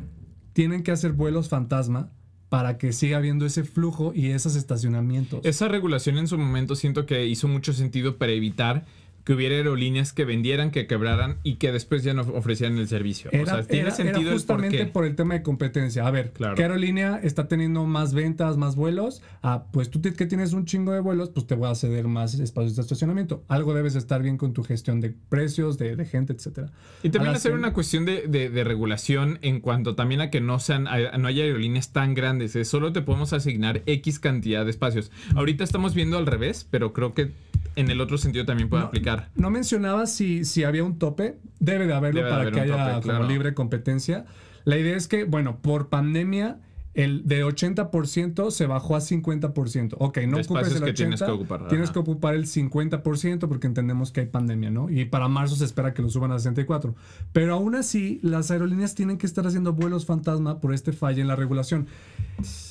tienen 0.52 0.82
que 0.82 0.92
hacer 0.92 1.12
vuelos 1.12 1.48
fantasma 1.48 2.10
para 2.48 2.76
que 2.76 2.92
siga 2.92 3.16
habiendo 3.16 3.46
ese 3.46 3.64
flujo 3.64 4.12
y 4.14 4.30
esos 4.30 4.56
estacionamientos. 4.56 5.40
Esa 5.44 5.68
regulación 5.68 6.18
en 6.18 6.28
su 6.28 6.36
momento 6.36 6.76
siento 6.76 7.06
que 7.06 7.26
hizo 7.26 7.48
mucho 7.48 7.72
sentido 7.72 8.18
para 8.18 8.32
evitar 8.32 8.84
que 9.24 9.32
hubiera 9.34 9.54
aerolíneas 9.56 10.12
que 10.12 10.24
vendieran, 10.24 10.70
que 10.70 10.86
quebraran 10.86 11.36
y 11.42 11.54
que 11.56 11.70
después 11.72 12.02
ya 12.02 12.12
no 12.14 12.22
ofrecieran 12.22 12.78
el 12.78 12.88
servicio. 12.88 13.30
o 13.30 13.46
sea, 13.46 13.62
tiene 13.62 13.82
era- 13.88 13.90
sentido 13.92 14.20
era 14.20 14.28
el 14.30 14.34
justamente 14.36 14.78
porqué. 14.78 14.92
por 14.92 15.04
el 15.04 15.14
tema 15.16 15.34
de 15.34 15.42
competencia. 15.42 16.06
A 16.06 16.10
ver, 16.10 16.32
Claro. 16.32 16.54
¿qué 16.56 16.62
aerolínea 16.62 17.20
está 17.22 17.46
teniendo 17.48 17.84
más 17.86 18.14
ventas, 18.14 18.56
más 18.56 18.74
vuelos? 18.76 19.22
Ah, 19.42 19.66
pues 19.72 19.90
tú 19.90 20.00
que 20.02 20.26
tienes 20.26 20.52
un 20.52 20.64
chingo 20.64 20.92
de 20.92 21.00
vuelos, 21.00 21.30
pues 21.30 21.46
te 21.46 21.54
voy 21.54 21.70
a 21.70 21.74
ceder 21.74 22.08
más 22.08 22.34
espacios 22.34 22.74
de 22.76 22.82
estacionamiento. 22.82 23.44
Algo 23.48 23.74
debes 23.74 23.94
estar 23.94 24.22
bien 24.22 24.36
con 24.38 24.52
tu 24.52 24.64
gestión 24.64 25.00
de 25.00 25.14
precios, 25.28 25.78
de, 25.78 25.94
de 25.96 26.04
gente, 26.04 26.32
etcétera. 26.32 26.70
Y 27.02 27.10
también 27.10 27.34
hacer 27.34 27.52
una 27.52 27.72
cuestión 27.72 28.04
de, 28.04 28.26
de- 28.26 28.50
de 28.50 28.64
regulación 28.64 29.38
en 29.42 29.60
cuanto 29.60 29.94
también 29.94 30.20
a 30.20 30.30
que 30.30 30.40
no 30.40 30.58
sean, 30.58 30.86
a- 30.88 31.16
no 31.18 31.28
haya 31.28 31.44
aerolíneas 31.44 31.92
tan 31.92 32.14
grandes. 32.14 32.56
eh, 32.56 32.64
Solo 32.64 32.92
te 32.92 33.02
podemos 33.02 33.32
asignar 33.32 33.82
X 33.86 34.18
cantidad 34.18 34.64
de 34.64 34.70
espacios. 34.70 35.10
Ahorita 35.36 35.62
estamos 35.64 35.94
viendo 35.94 36.18
al 36.18 36.26
revés, 36.26 36.66
pero 36.70 36.92
creo 36.92 37.14
que 37.14 37.30
en 37.76 37.90
el 37.90 38.00
otro 38.00 38.18
sentido 38.18 38.44
también 38.44 38.68
puede 38.68 38.82
No, 38.82 38.88
aplicar. 38.88 39.30
No 39.34 39.50
mencionaba 39.50 40.06
si, 40.06 40.44
si 40.44 40.64
había 40.64 40.84
un 40.84 40.98
tope. 40.98 41.36
Debe 41.60 41.86
de 41.86 41.94
haberlo 41.94 42.18
Debe 42.20 42.26
de 42.26 42.30
para 42.30 42.42
haber 42.42 42.54
que 42.54 42.60
haya 42.60 42.76
tope, 42.76 42.90
como 42.90 43.02
claro. 43.02 43.28
libre 43.28 43.54
competencia. 43.54 44.24
La 44.64 44.78
idea 44.78 44.96
es 44.96 45.08
que, 45.08 45.24
bueno, 45.24 45.58
por 45.60 45.88
pandemia, 45.88 46.60
el 46.94 47.26
de 47.26 47.42
80% 47.44 48.50
se 48.50 48.66
bajó 48.66 48.96
a 48.96 49.00
50%. 49.00 49.94
Ok, 49.98 50.18
no 50.26 50.36
De 50.36 50.42
ocupes 50.42 50.72
el 50.76 50.82
80%. 50.82 50.84
que 50.84 50.92
tienes 50.92 51.22
que 51.22 51.30
ocupar, 51.30 51.68
Tienes 51.68 51.90
que 51.90 51.98
ocupar 51.98 52.34
el 52.34 52.46
50% 52.46 53.48
porque 53.48 53.66
entendemos 53.66 54.12
que 54.12 54.20
hay 54.20 54.26
pandemia, 54.26 54.70
¿no? 54.70 54.90
Y 54.90 55.06
para 55.06 55.28
marzo 55.28 55.56
se 55.56 55.64
espera 55.64 55.94
que 55.94 56.02
lo 56.02 56.10
suban 56.10 56.32
a 56.32 56.36
64%. 56.38 56.94
Pero 57.32 57.54
aún 57.54 57.74
así, 57.76 58.20
las 58.22 58.50
aerolíneas 58.50 58.94
tienen 58.94 59.16
que 59.16 59.26
estar 59.26 59.46
haciendo 59.46 59.72
vuelos 59.72 60.04
fantasma 60.04 60.60
por 60.60 60.74
este 60.74 60.92
fallo 60.92 61.22
en 61.22 61.28
la 61.28 61.36
regulación. 61.36 61.86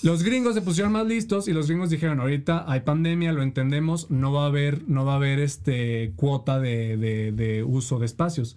Los 0.03 0.23
gringos 0.23 0.53
se 0.55 0.61
pusieron 0.61 0.91
más 0.93 1.07
listos 1.07 1.47
y 1.47 1.53
los 1.53 1.67
gringos 1.67 1.89
dijeron, 1.89 2.19
ahorita 2.19 2.65
hay 2.71 2.81
pandemia, 2.81 3.31
lo 3.33 3.41
entendemos, 3.41 4.11
no 4.11 4.31
va 4.33 4.43
a 4.43 4.47
haber, 4.47 4.87
no 4.87 5.05
va 5.05 5.13
a 5.13 5.15
haber 5.15 5.39
este 5.39 6.13
cuota 6.15 6.59
de, 6.59 6.97
de- 6.97 7.31
de 7.31 7.63
uso 7.63 7.97
de 7.99 8.05
espacios. 8.05 8.55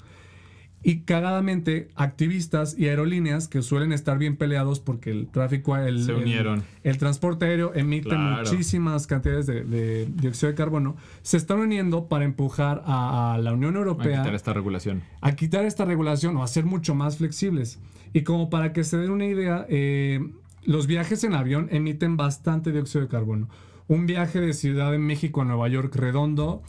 Y 0.87 1.00
cagadamente, 1.00 1.88
activistas 1.97 2.79
y 2.79 2.88
aerolíneas 2.88 3.49
que 3.49 3.62
suelen 3.62 3.91
estar 3.93 4.19
bien 4.19 4.37
peleados 4.37 4.81
porque 4.81 5.11
el 5.11 5.29
tráfico, 5.29 5.76
el, 5.79 6.05
Se 6.05 6.12
el- 6.12 6.19
unieron. 6.19 6.62
el, 6.83 6.99
transporte 6.99 7.47
aéreo 7.47 7.73
emite 7.75 8.11
Claro. 8.11 8.45
muchísimas 8.49 9.07
cantidades 9.07 9.47
de, 9.47 9.64
de 9.64 10.07
dióxido 10.14 10.50
de 10.53 10.55
carbono, 10.57 10.97
se 11.23 11.38
están 11.38 11.59
uniendo 11.61 12.07
para 12.07 12.26
empujar 12.26 12.83
a, 12.85 13.33
a 13.35 13.38
la 13.38 13.55
Unión 13.55 13.76
a 13.76 13.79
Europea 13.79 14.19
quitar 14.21 14.35
esta 14.35 14.53
regulación. 14.53 15.03
a 15.23 15.33
quitar 15.35 15.64
esta 15.64 15.87
regulación 15.87 16.37
o 16.37 16.43
a 16.43 16.47
ser 16.49 16.67
mucho 16.67 16.95
más 16.95 17.17
flexibles. 17.17 17.81
Y 18.12 18.23
como 18.23 18.50
para 18.50 18.73
que 18.75 18.85
se 18.85 18.99
den 18.99 19.11
una 19.11 19.25
idea, 19.26 19.64
eh, 19.71 20.21
los 20.64 20.87
viajes 20.87 21.25
en 21.25 21.33
avión 21.35 21.69
emiten 21.73 22.17
bastante 22.19 22.73
dióxido 22.73 23.00
de 23.03 23.09
carbono. 23.09 23.49
Un 23.88 24.07
viaje 24.07 24.41
de 24.41 24.53
Ciudad 24.53 24.93
de 24.93 24.99
México 24.99 25.43
a 25.43 25.45
Nueva 25.47 25.67
York 25.69 25.95
redondo, 25.97 26.62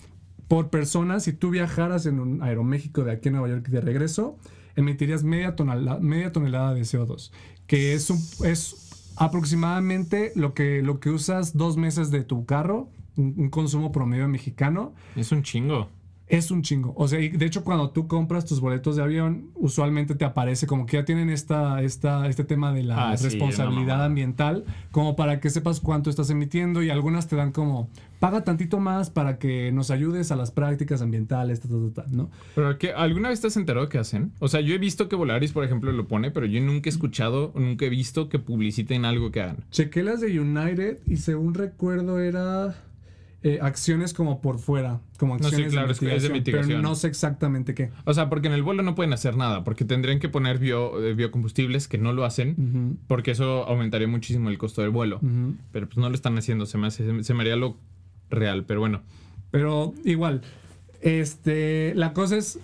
por 0.47 0.69
persona, 0.69 1.19
si 1.19 1.33
tú 1.33 1.49
viajaras 1.49 2.05
en 2.05 2.19
un 2.19 2.43
Aeroméxico 2.43 3.03
de 3.03 3.11
aquí 3.11 3.29
a 3.29 3.31
Nueva 3.31 3.49
York 3.49 3.65
y 3.67 3.71
de 3.71 3.81
regreso, 3.81 4.37
emitirías 4.75 5.23
media 5.23 5.55
tonelada, 5.55 5.99
media 5.99 6.31
tonelada 6.31 6.73
de 6.73 6.81
CO2, 6.81 7.31
que 7.67 7.93
es, 7.93 8.09
un, 8.09 8.19
es 8.45 9.13
aproximadamente 9.17 10.31
lo 10.35 10.53
que, 10.53 10.81
lo 10.81 10.99
que 10.99 11.09
usas 11.09 11.57
dos 11.57 11.77
meses 11.77 12.11
de 12.11 12.23
tu 12.23 12.45
carro, 12.45 12.89
un, 13.15 13.33
un 13.37 13.49
consumo 13.49 13.91
promedio 13.91 14.27
mexicano. 14.27 14.93
Es 15.15 15.31
un 15.31 15.43
chingo. 15.43 15.89
Es 16.27 16.49
un 16.49 16.63
chingo. 16.63 16.93
O 16.97 17.07
sea, 17.07 17.19
y 17.19 17.29
de 17.29 17.45
hecho, 17.45 17.63
cuando 17.63 17.91
tú 17.91 18.07
compras 18.07 18.45
tus 18.45 18.59
boletos 18.59 18.95
de 18.95 19.03
avión, 19.03 19.51
usualmente 19.53 20.15
te 20.15 20.25
aparece 20.25 20.65
como 20.65 20.85
que 20.87 20.97
ya 20.97 21.05
tienen 21.05 21.29
esta, 21.29 21.81
esta, 21.83 22.27
este 22.27 22.43
tema 22.43 22.73
de 22.73 22.83
la 22.83 23.11
Ah, 23.11 23.15
responsabilidad 23.15 24.03
ambiental, 24.03 24.65
como 24.91 25.15
para 25.15 25.39
que 25.39 25.49
sepas 25.51 25.79
cuánto 25.79 26.09
estás 26.09 26.29
emitiendo, 26.31 26.81
y 26.81 26.89
algunas 26.89 27.27
te 27.27 27.35
dan 27.35 27.51
como, 27.51 27.89
paga 28.19 28.43
tantito 28.43 28.79
más 28.79 29.11
para 29.11 29.37
que 29.37 29.71
nos 29.71 29.91
ayudes 29.91 30.31
a 30.31 30.35
las 30.35 30.49
prácticas 30.49 31.03
ambientales, 31.03 31.59
ta, 31.59 31.67
ta, 31.67 31.75
ta, 31.93 32.03
ta", 32.03 32.11
¿no? 32.11 32.31
Pero 32.55 32.77
que 32.79 32.91
¿alguna 32.93 33.29
vez 33.29 33.41
te 33.41 33.47
has 33.47 33.57
enterado 33.57 33.87
que 33.87 33.99
hacen? 33.99 34.31
O 34.39 34.47
sea, 34.47 34.61
yo 34.61 34.73
he 34.73 34.79
visto 34.79 35.07
que 35.07 35.15
Volaris, 35.15 35.51
por 35.51 35.63
ejemplo, 35.63 35.91
lo 35.91 36.07
pone, 36.07 36.31
pero 36.31 36.47
yo 36.47 36.59
nunca 36.59 36.89
he 36.89 36.91
escuchado, 36.91 37.51
nunca 37.55 37.85
he 37.85 37.89
visto 37.89 38.29
que 38.29 38.39
publiciten 38.39 39.05
algo 39.05 39.31
que 39.31 39.41
hagan. 39.41 39.57
Chequé 39.69 40.01
las 40.01 40.21
de 40.21 40.39
United 40.39 41.01
y 41.05 41.17
según 41.17 41.53
recuerdo 41.53 42.19
era 42.19 42.75
eh, 43.47 43.59
acciones 43.61 44.15
como 44.15 44.41
por 44.41 44.57
fuera, 44.57 45.01
como 45.19 45.35
No, 45.35 45.39
sí, 45.43 45.45
acciones 45.49 45.71
claro, 45.73 45.87
que 45.89 46.15
es 46.15 46.23
de 46.23 46.29
pero 46.29 46.33
mitigación. 46.39 46.81
no 46.81 46.95
sé 46.95 47.07
exactamente 47.07 47.75
qué. 47.75 47.91
O 48.05 48.13
sea, 48.15 48.27
porque 48.27 48.47
en 48.47 48.53
el 48.55 48.63
vuelo 48.63 48.81
no 48.81 48.95
pueden 48.95 49.13
hacer 49.13 49.37
nada, 49.37 49.63
porque 49.63 49.85
tendrían 49.85 50.19
que 50.19 50.29
poner 50.29 50.57
bio, 50.57 50.99
eh, 51.05 51.13
biocombustibles 51.13 51.87
que 51.87 51.99
no 51.99 52.11
lo 52.11 52.25
hacen, 52.25 52.97
porque 53.07 53.31
eso 53.31 53.65
aumentaría 53.67 54.07
muchísimo 54.07 54.49
el 54.49 54.57
costo 54.57 54.81
del 54.81 54.89
vuelo. 54.89 55.19
Pero 55.71 55.85
pues 55.87 55.97
no 55.97 56.09
lo 56.09 56.15
están 56.15 56.35
haciendo, 56.39 56.65
se 56.65 56.77
me, 56.79 56.87
hace- 56.87 57.23
se 57.23 57.33
me 57.35 57.41
haría 57.41 57.55
lo 57.55 57.77
real, 58.31 58.63
pero 58.65 58.79
bueno. 58.79 59.01
Pero 59.51 59.93
igual, 60.03 60.41
este, 61.01 61.93
la 61.95 62.13
cosa 62.13 62.37
es, 62.37 62.59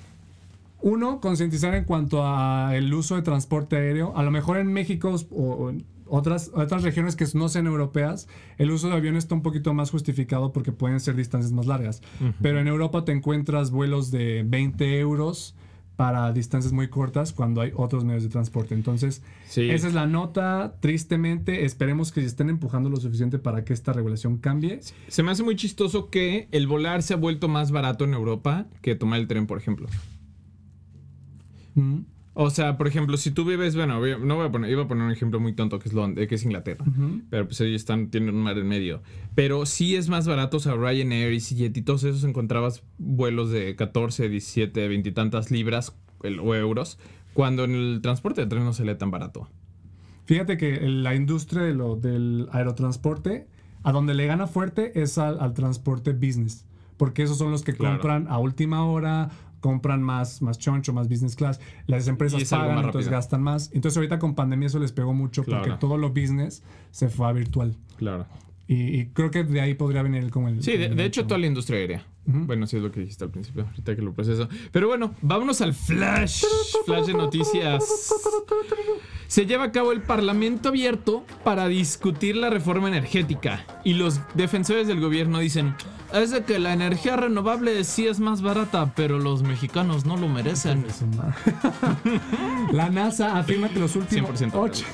uno, 0.81 1.19
concientizar 1.21 1.75
en 1.75 1.83
cuanto 1.83 2.25
a 2.25 2.75
el 2.75 2.91
uso 2.93 3.15
de 3.15 3.21
transporte 3.21 3.75
aéreo. 3.75 4.17
A 4.17 4.23
lo 4.23 4.31
mejor 4.31 4.57
en 4.57 4.73
México 4.73 5.15
o, 5.29 5.43
o 5.67 5.73
otras, 6.11 6.51
otras 6.53 6.83
regiones 6.83 7.15
que 7.15 7.25
no 7.33 7.49
sean 7.49 7.65
europeas, 7.67 8.27
el 8.57 8.69
uso 8.71 8.89
de 8.89 8.95
aviones 8.95 9.23
está 9.23 9.35
un 9.35 9.41
poquito 9.41 9.73
más 9.73 9.89
justificado 9.89 10.51
porque 10.51 10.71
pueden 10.71 10.99
ser 10.99 11.15
distancias 11.15 11.51
más 11.53 11.65
largas. 11.65 12.01
Pero 12.41 12.59
en 12.59 12.67
Europa 12.67 13.05
te 13.05 13.11
encuentras 13.13 13.71
vuelos 13.71 14.11
de 14.11 14.43
20 14.45 14.99
euros 14.99 15.55
para 15.95 16.31
distancias 16.33 16.73
muy 16.73 16.87
cortas 16.89 17.31
cuando 17.31 17.61
hay 17.61 17.71
otros 17.75 18.05
medios 18.05 18.23
de 18.23 18.29
transporte. 18.29 18.73
Entonces, 18.73 19.21
Sí. 19.47 19.69
esa 19.69 19.87
es 19.87 19.93
la 19.93 20.07
nota. 20.07 20.77
Tristemente, 20.79 21.63
esperemos 21.65 22.11
que 22.11 22.21
se 22.21 22.27
estén 22.27 22.49
empujando 22.49 22.89
lo 22.89 22.97
suficiente 22.97 23.37
para 23.37 23.63
que 23.63 23.73
esta 23.73 23.93
regulación 23.93 24.37
cambie. 24.37 24.79
Se 25.09 25.21
me 25.21 25.31
hace 25.31 25.43
muy 25.43 25.55
chistoso 25.55 26.09
que 26.09 26.47
el 26.51 26.65
volar 26.67 27.03
se 27.03 27.13
ha 27.13 27.17
vuelto 27.17 27.47
más 27.49 27.71
barato 27.71 28.03
en 28.05 28.13
Europa 28.15 28.65
que 28.81 28.95
tomar 28.95 29.19
el 29.19 29.27
tren, 29.27 29.45
por 29.45 29.59
ejemplo. 29.59 29.87
Ujú. 31.75 32.03
O 32.33 32.49
sea, 32.49 32.77
por 32.77 32.87
ejemplo, 32.87 33.17
si 33.17 33.31
tú 33.31 33.43
vives, 33.43 33.75
bueno, 33.75 33.99
voy 33.99 34.11
a- 34.11 34.17
no 34.17 34.35
voy 34.37 34.47
a 34.47 34.51
poner, 34.51 34.71
iba 34.71 34.83
a 34.83 34.87
poner 34.87 35.03
un 35.03 35.11
ejemplo 35.11 35.39
muy 35.41 35.51
tonto 35.53 35.79
que 35.79 35.89
es 35.89 35.93
Londres, 35.93 36.27
que 36.29 36.35
es 36.35 36.43
Inglaterra. 36.45 36.85
Pero 37.29 37.45
pues 37.47 37.59
ellos 37.59 37.75
están, 37.81 38.09
tienen 38.09 38.33
un 38.35 38.41
mar 38.41 38.57
en 38.57 38.67
medio. 38.67 39.01
Pero 39.35 39.65
sí 39.65 39.95
es 39.97 40.07
más 40.07 40.27
barato, 40.27 40.57
o 40.57 40.59
sea, 40.61 40.75
Ryanair, 40.75 41.33
EasyJet 41.33 41.75
y 41.75 41.81
todos 41.81 42.03
esos 42.05 42.23
encontrabas 42.23 42.83
vuelos 42.97 43.51
de 43.51 43.75
14, 43.75 44.29
17, 44.29 44.87
20 44.87 45.09
y 45.09 45.11
tantas 45.11 45.51
libras 45.51 45.93
el- 46.23 46.39
o 46.39 46.55
euros, 46.55 46.97
cuando 47.33 47.65
en 47.65 47.75
el 47.75 47.99
transporte 48.01 48.41
de 48.41 48.47
tren 48.47 48.63
no 48.63 48.71
se 48.73 48.85
lee 48.85 48.95
tan 48.95 49.11
barato. 49.11 49.49
Fíjate 50.25 50.55
que 50.55 50.79
la 50.87 51.15
industria 51.15 51.63
de 51.63 51.73
lo, 51.73 51.97
del 51.97 52.47
aerotransporte, 52.53 53.47
a 53.83 53.91
donde 53.91 54.13
le 54.13 54.25
gana 54.27 54.47
fuerte 54.47 55.01
es 55.01 55.17
al, 55.17 55.39
al 55.41 55.53
transporte 55.53 56.13
business. 56.13 56.65
Porque 56.97 57.23
esos 57.23 57.37
son 57.39 57.51
los 57.51 57.63
que 57.63 57.73
Claro. 57.73 57.95
compran 57.95 58.27
a 58.29 58.37
última 58.37 58.85
hora, 58.85 59.31
compran 59.61 60.03
más, 60.03 60.41
más 60.41 60.59
choncho, 60.59 60.91
más 60.91 61.07
business 61.07 61.37
class. 61.37 61.61
Las 61.87 62.09
empresas 62.09 62.43
pagan, 62.49 62.77
entonces 62.77 63.05
rápido. 63.05 63.11
gastan 63.11 63.41
más. 63.41 63.71
Entonces 63.73 63.95
ahorita 63.95 64.19
con 64.19 64.35
pandemia 64.35 64.67
eso 64.67 64.79
les 64.79 64.91
pegó 64.91 65.13
mucho 65.13 65.43
porque 65.43 65.71
todo 65.79 65.97
lo 65.97 66.09
business 66.09 66.63
se 66.89 67.07
fue 67.07 67.27
a 67.27 67.31
virtual. 67.31 67.77
Claro. 67.95 68.25
Y, 68.67 68.99
y 68.99 69.05
creo 69.07 69.31
que 69.31 69.43
de 69.43 69.61
ahí 69.61 69.73
podría 69.75 70.01
venir 70.01 70.29
como 70.29 70.49
el... 70.49 70.61
Sí, 70.61 70.77
de, 70.77 70.85
el 70.87 70.95
de 70.97 71.05
hecho, 71.05 71.21
hecho. 71.21 71.27
toda 71.27 71.39
la 71.39 71.47
industria 71.47 71.79
aérea. 71.79 72.05
Bueno, 72.25 72.67
sí 72.67 72.77
es 72.77 72.83
lo 72.83 72.91
que 72.91 72.99
dijiste 72.99 73.23
al 73.23 73.31
principio, 73.31 73.65
ahorita 73.65 73.95
que 73.95 74.01
lo 74.01 74.13
proceso. 74.13 74.47
Pero 74.71 74.87
bueno, 74.87 75.15
vámonos 75.21 75.61
al 75.61 75.73
flash. 75.73 76.43
Flash 76.85 77.05
de 77.07 77.13
noticias. 77.13 77.83
Se 79.27 79.45
lleva 79.45 79.65
a 79.65 79.71
cabo 79.71 79.91
el 79.91 80.01
Parlamento 80.01 80.69
abierto 80.69 81.25
para 81.43 81.67
discutir 81.67 82.35
la 82.35 82.49
reforma 82.49 82.89
energética. 82.89 83.65
Y 83.83 83.93
los 83.93 84.19
defensores 84.35 84.87
del 84.87 84.99
gobierno 84.99 85.39
dicen, 85.39 85.75
es 86.13 86.31
de 86.31 86.43
que 86.43 86.59
la 86.59 86.73
energía 86.73 87.15
renovable 87.15 87.83
sí 87.85 88.07
es 88.07 88.19
más 88.19 88.41
barata, 88.41 88.93
pero 88.95 89.17
los 89.17 89.43
mexicanos 89.43 90.05
no 90.05 90.17
lo 90.17 90.27
merecen. 90.27 90.85
La 92.71 92.89
NASA 92.89 93.37
afirma 93.37 93.69
que 93.69 93.79
los 93.79 93.95
últimos 93.95 94.41
100% 94.41 94.51
ocho, 94.53 94.85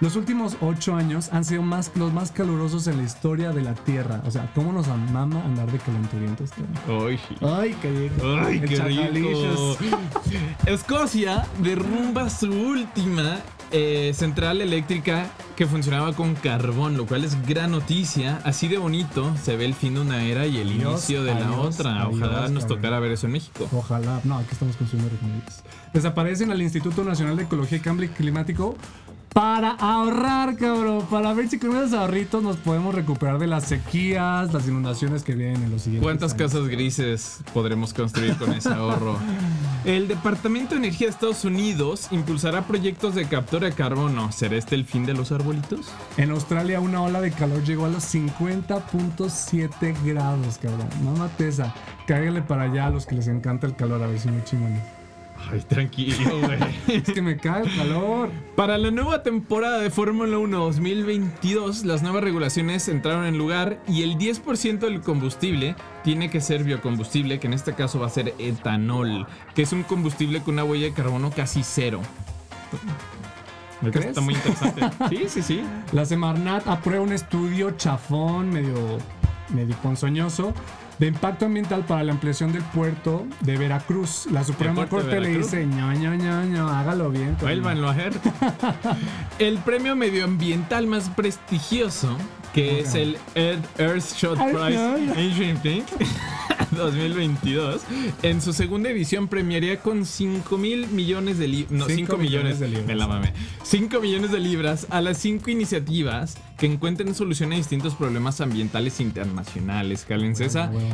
los 0.00 0.16
últimos 0.16 0.56
ocho 0.60 0.94
años 0.94 1.30
han 1.32 1.44
sido 1.44 1.62
más, 1.62 1.90
los 1.94 2.12
más 2.12 2.30
calurosos 2.30 2.86
en 2.86 2.98
la 2.98 3.02
historia 3.04 3.52
de 3.52 3.62
la 3.62 3.74
Tierra. 3.74 4.20
O 4.26 4.30
sea, 4.30 4.50
¿cómo 4.54 4.72
nos 4.72 4.88
amama 4.88 5.42
andar 5.44 5.70
de 5.70 5.78
calenturientos? 5.78 6.50
tío? 6.52 6.64
Ay, 7.06 7.18
Ay, 7.40 7.76
qué 7.80 7.90
rico. 7.90 8.36
Ay, 8.44 8.60
qué 8.60 9.08
rico. 9.08 9.76
Escocia 10.66 11.46
derrumba 11.62 12.28
su 12.28 12.50
última 12.50 13.38
eh, 13.72 14.12
central 14.14 14.60
eléctrica 14.60 15.26
que 15.56 15.66
funcionaba 15.66 16.12
con 16.12 16.34
carbón, 16.34 16.96
lo 16.96 17.06
cual 17.06 17.24
es 17.24 17.46
gran 17.46 17.70
noticia. 17.70 18.40
Así 18.44 18.68
de 18.68 18.78
bonito 18.78 19.34
se 19.42 19.56
ve 19.56 19.64
el 19.64 19.74
fin 19.74 19.94
de 19.94 20.00
una 20.00 20.22
era 20.24 20.46
y 20.46 20.58
el 20.58 20.72
inicio 20.72 21.24
de 21.24 21.34
la 21.34 21.52
otra. 21.52 22.02
adiós, 22.02 22.14
Ojalá 22.14 22.48
nos 22.48 22.66
tocara 22.66 23.00
ver 23.00 23.12
eso 23.12 23.26
en 23.26 23.32
México. 23.32 23.66
Ojalá. 23.72 24.20
No, 24.24 24.36
aquí 24.38 24.48
estamos 24.52 24.76
refinerías. 24.78 25.64
Desaparecen 25.92 26.52
al 26.52 26.60
Instituto 26.60 27.02
Nacional 27.04 27.36
de 27.36 27.44
Ecología 27.44 27.78
y 27.78 27.80
Cambio 27.80 28.10
Climático 28.14 28.76
para 29.32 29.72
ahorrar, 29.72 30.56
cabrón. 30.56 31.06
Para 31.10 31.34
ver 31.34 31.48
si 31.48 31.58
con 31.58 31.76
esos 31.76 31.92
ahorritos 31.92 32.42
nos 32.42 32.56
podemos 32.56 32.94
recuperar 32.94 33.38
de 33.38 33.46
las 33.46 33.64
sequías, 33.64 34.52
las 34.52 34.66
inundaciones 34.66 35.22
que 35.22 35.34
vienen 35.34 35.62
en 35.64 35.70
los 35.70 35.82
siguientes 35.82 36.04
¿Cuántas 36.04 36.32
años. 36.32 36.52
casas 36.52 36.68
grises 36.68 37.40
podremos 37.52 37.92
construir 37.92 38.36
con 38.36 38.52
ese 38.52 38.70
ahorro? 38.70 39.18
El 39.84 40.08
Departamento 40.08 40.74
de 40.74 40.78
Energía 40.78 41.06
de 41.06 41.12
Estados 41.12 41.44
Unidos 41.44 42.08
impulsará 42.10 42.66
proyectos 42.66 43.14
de 43.14 43.26
captura 43.26 43.68
de 43.68 43.74
carbono. 43.74 44.32
¿Será 44.32 44.56
este 44.56 44.74
el 44.74 44.84
fin 44.84 45.06
de 45.06 45.14
los 45.14 45.30
arbolitos? 45.32 45.92
En 46.16 46.30
Australia 46.30 46.80
una 46.80 47.02
ola 47.02 47.20
de 47.20 47.30
calor 47.30 47.62
llegó 47.62 47.84
a 47.84 47.88
los 47.88 48.02
50.7 48.14 49.94
grados, 50.04 50.58
cabrón. 50.58 50.88
No 51.04 51.14
esa. 51.38 51.74
Cáigale 52.06 52.42
para 52.42 52.62
allá 52.62 52.86
a 52.86 52.90
los 52.90 53.06
que 53.06 53.14
les 53.14 53.28
encanta 53.28 53.66
el 53.66 53.76
calor, 53.76 54.02
a 54.02 54.06
ver 54.06 54.18
si 54.18 54.28
me 54.28 54.42
chingan. 54.44 54.95
Ay, 55.50 55.60
tranquilo, 55.68 56.40
güey. 56.42 56.58
Es 56.88 57.04
que 57.12 57.22
me 57.22 57.36
cae 57.36 57.62
el 57.62 57.76
calor. 57.76 58.30
Para 58.56 58.78
la 58.78 58.90
nueva 58.90 59.22
temporada 59.22 59.78
de 59.78 59.90
Fórmula 59.90 60.38
1 60.38 60.58
2022, 60.58 61.84
las 61.84 62.02
nuevas 62.02 62.24
regulaciones 62.24 62.88
entraron 62.88 63.26
en 63.26 63.38
lugar 63.38 63.80
y 63.88 64.02
el 64.02 64.16
10% 64.16 64.78
del 64.78 65.00
combustible 65.02 65.76
tiene 66.04 66.30
que 66.30 66.40
ser 66.40 66.64
biocombustible, 66.64 67.38
que 67.38 67.46
en 67.46 67.52
este 67.52 67.74
caso 67.74 68.00
va 68.00 68.06
a 68.06 68.10
ser 68.10 68.34
etanol, 68.38 69.26
que 69.54 69.62
es 69.62 69.72
un 69.72 69.82
combustible 69.82 70.40
con 70.40 70.54
una 70.54 70.64
huella 70.64 70.86
de 70.86 70.92
carbono 70.92 71.30
casi 71.30 71.62
cero. 71.62 72.00
¿Crees? 73.80 74.06
Está 74.06 74.20
muy 74.20 74.34
interesante. 74.34 74.80
Sí, 75.10 75.24
sí, 75.28 75.42
sí. 75.42 75.62
La 75.92 76.04
Semarnat 76.04 76.66
aprueba 76.66 77.04
un 77.04 77.12
estudio 77.12 77.72
chafón, 77.72 78.48
medio, 78.50 78.98
medio 79.50 79.76
ponzoñoso, 79.76 80.54
de 80.98 81.06
impacto 81.06 81.46
ambiental 81.46 81.84
para 81.84 82.02
la 82.04 82.12
ampliación 82.12 82.52
del 82.52 82.62
puerto 82.62 83.26
de 83.40 83.56
Veracruz. 83.56 84.26
La 84.30 84.44
Suprema 84.44 84.86
Corte 84.86 85.20
le 85.20 85.28
dice, 85.28 85.66
ño, 85.66 85.92
ño, 85.92 86.14
ño, 86.14 86.44
ño, 86.44 86.68
hágalo 86.68 87.10
bien. 87.10 87.34
cabrón". 87.34 87.48
Vuélvanlo 87.48 87.88
a 87.88 87.94
ver. 87.94 88.12
El 89.38 89.58
premio 89.58 89.94
medioambiental 89.96 90.86
más 90.86 91.10
prestigioso, 91.10 92.16
que 92.54 92.80
es 92.80 92.94
el 92.94 93.18
Earth, 93.34 93.80
Earthshot 93.80 94.38
Prize 94.38 94.78
no, 94.78 94.98
no. 94.98 95.14
Ancient 96.76 97.02
Thing 97.02 97.54
2022, 97.56 97.82
en 98.22 98.40
su 98.40 98.52
segunda 98.52 98.90
edición 98.90 99.28
premiaría 99.28 99.80
con 99.80 100.04
5 100.04 100.58
mil 100.58 100.88
millones 100.88 101.38
de 101.38 101.48
libras. 101.48 101.72
No, 101.72 101.86
Cinco 101.86 102.12
5 102.12 102.16
millones, 102.18 102.58
millones 102.58 102.60
de 102.60 102.68
libras. 102.68 102.86
Me 102.86 102.94
la 102.94 103.06
mamé. 103.06 103.32
5 103.62 104.00
millones 104.00 104.32
de 104.32 104.40
libras 104.40 104.86
a 104.90 105.00
las 105.00 105.18
5 105.18 105.50
iniciativas 105.50 106.36
que 106.58 106.66
encuentren 106.66 107.14
solución 107.14 107.52
a 107.52 107.56
distintos 107.56 107.94
problemas 107.94 108.40
ambientales 108.40 109.00
internacionales. 109.00 110.04
Cálense 110.06 110.46
esa. 110.46 110.70
Huevo. 110.70 110.88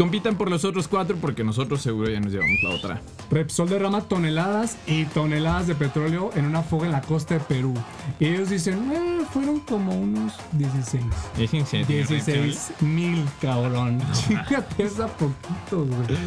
Compitan 0.00 0.36
por 0.36 0.48
los 0.48 0.64
otros 0.64 0.88
cuatro 0.88 1.18
porque 1.20 1.44
nosotros 1.44 1.82
seguro 1.82 2.08
ya 2.10 2.20
nos 2.20 2.32
llevamos 2.32 2.56
la 2.62 2.70
otra. 2.70 3.02
Repsol 3.30 3.68
derrama 3.68 4.00
toneladas 4.00 4.78
y 4.86 5.04
toneladas 5.04 5.66
de 5.66 5.74
petróleo 5.74 6.30
en 6.34 6.46
una 6.46 6.62
fuga 6.62 6.86
en 6.86 6.92
la 6.92 7.02
costa 7.02 7.34
de 7.34 7.40
Perú. 7.40 7.74
Y 8.18 8.24
ellos 8.28 8.48
dicen, 8.48 8.90
"Eh, 8.90 9.24
fueron 9.30 9.60
como 9.60 9.92
unos 9.92 10.32
16. 10.52 11.04
16 11.36 12.72
mil, 12.80 13.22
cabrón. 13.42 14.00
Chíngate 14.12 14.84
esa 14.84 15.06
poquito, 15.06 15.84
güey. 15.84 16.18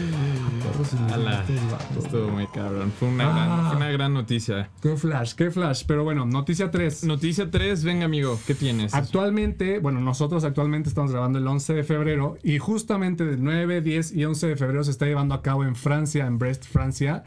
Estuvo 1.97 2.29
muy 2.29 2.45
cabrón. 2.47 2.93
Fue 2.99 3.07
una, 3.07 3.23
Ah. 3.23 3.33
gran, 3.33 3.67
fue 3.69 3.75
una 3.77 3.89
gran 3.89 4.13
noticia. 4.13 4.69
Qué 4.83 4.95
flash, 4.95 5.33
qué 5.33 5.49
flash. 5.49 5.83
Pero 5.87 6.03
bueno, 6.03 6.25
noticia 6.27 6.69
3. 6.69 7.03
Noticia 7.05 7.49
3, 7.49 7.83
venga 7.83 8.05
amigo, 8.05 8.39
¿qué 8.45 8.53
tienes? 8.53 8.93
Actualmente, 8.93 9.79
bueno, 9.79 9.99
nosotros 9.99 10.43
actualmente 10.43 10.89
estamos 10.89 11.11
grabando 11.11 11.39
el 11.39 11.47
11 11.47 11.73
de 11.73 11.83
febrero 11.83 12.37
y 12.43 12.59
justamente 12.59 13.25
del 13.25 13.41
9, 13.65 13.81
10 13.81 14.13
y 14.13 14.25
11 14.25 14.47
de 14.47 14.55
febrero 14.55 14.83
se 14.83 14.91
está 14.91 15.05
llevando 15.05 15.33
a 15.35 15.41
cabo 15.41 15.63
en 15.63 15.75
Francia, 15.75 16.27
en 16.27 16.37
Brest, 16.37 16.65
Francia, 16.65 17.23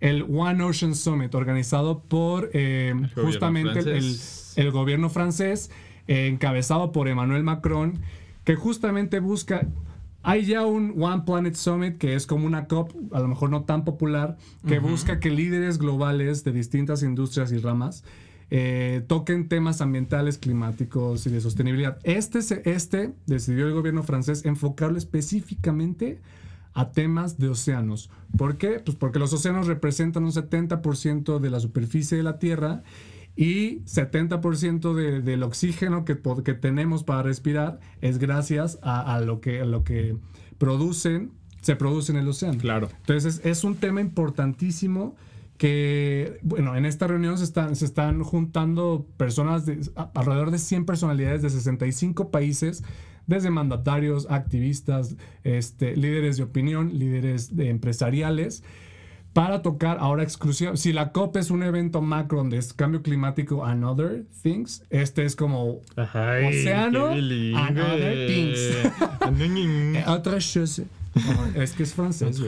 el 0.00 0.22
One 0.22 0.62
Ocean 0.62 0.94
Summit 0.94 1.34
organizado 1.34 2.00
por 2.00 2.50
eh, 2.52 2.94
justamente 3.16 3.98
el 4.56 4.70
gobierno 4.70 5.10
francés, 5.10 5.70
eh, 6.06 6.28
encabezado 6.28 6.92
por 6.92 7.08
Emmanuel 7.08 7.42
Macron, 7.42 8.00
que 8.44 8.54
justamente 8.54 9.20
busca 9.20 9.66
Hay 10.22 10.44
ya 10.44 10.64
un 10.64 10.94
One 11.02 11.22
Planet 11.26 11.54
Summit 11.54 11.98
que 11.98 12.14
es 12.14 12.26
como 12.26 12.46
una 12.46 12.66
COP, 12.66 12.92
a 13.12 13.20
lo 13.20 13.28
mejor 13.28 13.50
no 13.50 13.64
tan 13.64 13.84
popular, 13.84 14.36
que 14.66 14.78
busca 14.78 15.18
que 15.18 15.30
líderes 15.30 15.78
globales 15.78 16.44
de 16.44 16.52
distintas 16.52 17.02
industrias 17.02 17.52
y 17.52 17.58
ramas 17.58 18.04
eh, 18.50 19.02
toquen 19.06 19.48
temas 19.48 19.80
ambientales, 19.80 20.38
climáticos 20.38 21.26
y 21.26 21.30
de 21.30 21.40
sostenibilidad. 21.40 21.98
Este, 22.02 22.40
este 22.70 23.14
decidió 23.26 23.66
el 23.68 23.74
gobierno 23.74 24.02
francés 24.02 24.44
enfocarlo 24.44 24.98
específicamente 24.98 26.20
a 26.72 26.90
temas 26.92 27.38
de 27.38 27.48
océanos. 27.48 28.10
¿Por 28.36 28.56
qué? 28.56 28.80
Pues 28.84 28.96
porque 28.96 29.18
los 29.18 29.32
océanos 29.32 29.66
representan 29.66 30.24
un 30.24 30.32
70% 30.32 31.38
de 31.40 31.50
la 31.50 31.60
superficie 31.60 32.16
de 32.16 32.22
la 32.22 32.38
Tierra 32.38 32.82
y 33.36 33.80
70% 33.86 34.94
de- 34.94 35.20
del 35.20 35.42
oxígeno 35.42 36.04
que, 36.04 36.18
que 36.44 36.54
tenemos 36.54 37.04
para 37.04 37.22
respirar 37.22 37.80
es 38.00 38.18
gracias 38.18 38.78
a, 38.82 39.14
a 39.14 39.20
lo, 39.20 39.40
que, 39.40 39.60
a 39.60 39.64
lo 39.64 39.82
que 39.84 40.16
producen, 40.58 41.32
se 41.60 41.76
produce 41.76 42.12
en 42.12 42.18
el 42.18 42.28
océano. 42.28 42.58
Claro. 42.58 42.88
Entonces 43.00 43.40
es 43.44 43.64
un 43.64 43.76
tema 43.76 44.00
importantísimo 44.00 45.16
que, 45.60 46.38
bueno, 46.40 46.74
en 46.74 46.86
esta 46.86 47.06
reunión 47.06 47.36
se 47.36 47.44
están, 47.44 47.76
se 47.76 47.84
están 47.84 48.22
juntando 48.22 49.06
personas, 49.18 49.66
de, 49.66 49.78
a- 49.94 50.10
alrededor 50.14 50.50
de 50.52 50.56
100 50.56 50.86
personalidades 50.86 51.42
de 51.42 51.50
65 51.50 52.30
países, 52.30 52.82
desde 53.26 53.50
mandatarios, 53.50 54.26
activistas, 54.30 55.16
este, 55.44 55.94
líderes 55.98 56.38
de 56.38 56.44
opinión, 56.44 56.98
líderes 56.98 57.54
de 57.56 57.68
empresariales, 57.68 58.62
para 59.34 59.60
tocar 59.60 59.98
ahora 60.00 60.22
exclusiva. 60.22 60.78
Si 60.78 60.94
la 60.94 61.12
COP 61.12 61.36
es 61.36 61.50
un 61.50 61.62
evento 61.62 62.00
macro 62.00 62.38
donde 62.38 62.56
es 62.56 62.72
cambio 62.72 63.02
climático 63.02 63.62
and 63.66 63.84
other 63.84 64.24
things, 64.42 64.82
este 64.88 65.26
es 65.26 65.36
como 65.36 65.80
Océano, 66.48 67.08
and 67.54 67.78
other 67.78 68.26
things. 68.28 68.58
eh, 69.94 70.04
otra 70.08 70.38
chose. 70.38 70.86
Como- 71.12 71.44
es 71.62 71.72
que 71.72 71.82
es 71.82 71.92
francés. 71.92 72.38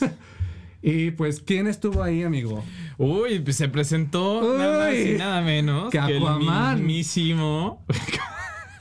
Y 0.82 1.10
pues, 1.10 1.42
¿quién 1.42 1.66
estuvo 1.66 2.02
ahí, 2.02 2.22
amigo? 2.22 2.64
Uy, 2.96 3.40
pues 3.40 3.56
se 3.56 3.68
presentó 3.68 4.56
nada 4.56 4.86
más 4.88 4.94
y 4.96 5.12
nada 5.18 5.42
menos 5.42 5.90
que 5.90 5.98
que, 6.00 6.16
el 6.16 6.24
mismísimo. 6.38 7.84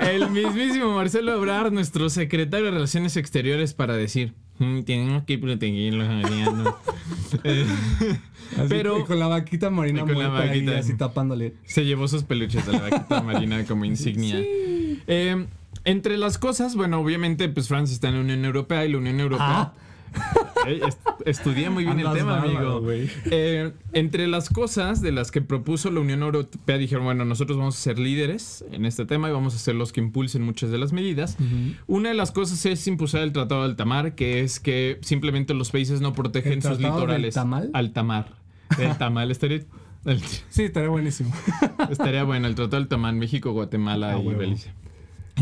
el 0.00 0.30
mismísimo 0.30 0.94
Marcelo 0.94 1.34
Ebrard, 1.34 1.72
nuestro 1.72 2.08
secretario 2.10 2.66
de 2.66 2.72
Relaciones 2.72 3.16
Exteriores, 3.16 3.74
para 3.74 3.96
decir: 3.96 4.34
"Mm, 4.58 4.82
Tenemos 4.82 5.24
que 5.24 5.38
proteger 5.38 5.94
los 5.94 6.24
océanos". 6.24 6.74
Eh, 7.44 7.66
Así, 8.56 8.66
Pero- 8.68 9.04
con 9.06 9.18
la 9.18 9.26
vaquita 9.26 9.70
marina 9.70 10.02
con 10.02 10.16
la 10.18 10.26
ahí, 10.38 10.48
vaquita. 10.60 10.78
así 10.78 10.96
tapándole. 10.96 11.54
Se 11.64 11.84
llevó 11.84 12.06
sus 12.06 12.22
peluches 12.22 12.64
de 12.64 12.72
la 12.74 12.78
vaquita 12.80 13.20
marina 13.22 13.64
como 13.64 13.84
insignia. 13.84 14.36
Eh, 14.38 15.46
entre 15.86 16.18
las 16.18 16.36
cosas, 16.36 16.76
bueno, 16.76 17.00
obviamente, 17.00 17.48
pues 17.48 17.68
Francia 17.68 17.94
está 17.94 18.08
en 18.08 18.14
la 18.16 18.20
Unión 18.20 18.44
Europea 18.44 18.84
y 18.84 18.92
la 18.92 18.98
Unión 18.98 19.18
Europea. 19.20 19.46
Ah. 19.48 19.72
Eh, 20.66 20.80
est- 20.88 20.98
estudié 21.26 21.68
muy 21.70 21.84
bien 21.84 21.98
Andas 21.98 22.14
el 22.14 22.18
tema, 22.20 22.38
bárbaro, 22.38 22.78
amigo. 22.78 22.90
Eh, 23.30 23.70
entre 23.92 24.26
las 24.26 24.48
cosas 24.48 25.00
de 25.00 25.12
las 25.12 25.30
que 25.30 25.42
propuso 25.42 25.90
la 25.92 26.00
Unión 26.00 26.22
Europea, 26.22 26.76
dijeron, 26.78 27.04
bueno, 27.04 27.24
nosotros 27.24 27.56
vamos 27.58 27.76
a 27.76 27.80
ser 27.80 27.98
líderes 28.00 28.64
en 28.72 28.84
este 28.86 29.04
tema 29.04 29.28
y 29.28 29.32
vamos 29.32 29.54
a 29.54 29.58
ser 29.58 29.74
los 29.76 29.92
que 29.92 30.00
impulsen 30.00 30.42
muchas 30.42 30.70
de 30.70 30.78
las 30.78 30.92
medidas. 30.92 31.36
Una 31.86 32.08
de 32.08 32.14
las 32.16 32.32
cosas 32.32 32.64
es 32.66 32.84
impulsar 32.88 33.22
el 33.22 33.32
Tratado 33.32 33.60
de 33.62 33.66
Altamar, 33.68 34.14
que 34.16 34.40
es 34.40 34.58
que 34.58 34.98
simplemente 35.02 35.54
los 35.54 35.70
países 35.70 36.00
no 36.00 36.14
protegen 36.14 36.54
¿El 36.54 36.62
sus 36.62 36.78
Tratado 36.78 36.94
del 36.94 37.00
litorales. 37.02 37.34
Tamal? 37.34 37.70
Altamar. 37.74 38.32
El 38.78 38.96
tamal 38.98 39.30
estaría... 39.30 39.60
el- 40.06 40.20
Sí, 40.48 40.64
estaría 40.64 40.88
buenísimo. 40.88 41.30
Estaría 41.90 42.24
bueno 42.24 42.48
el 42.48 42.54
Tratado 42.56 42.78
del 42.78 42.88
Tamán, 42.88 43.18
México, 43.20 43.52
Guatemala 43.52 44.14
Ah, 44.14 44.18
y 44.18 44.26
huevo. 44.26 44.40
Belice. 44.40 44.72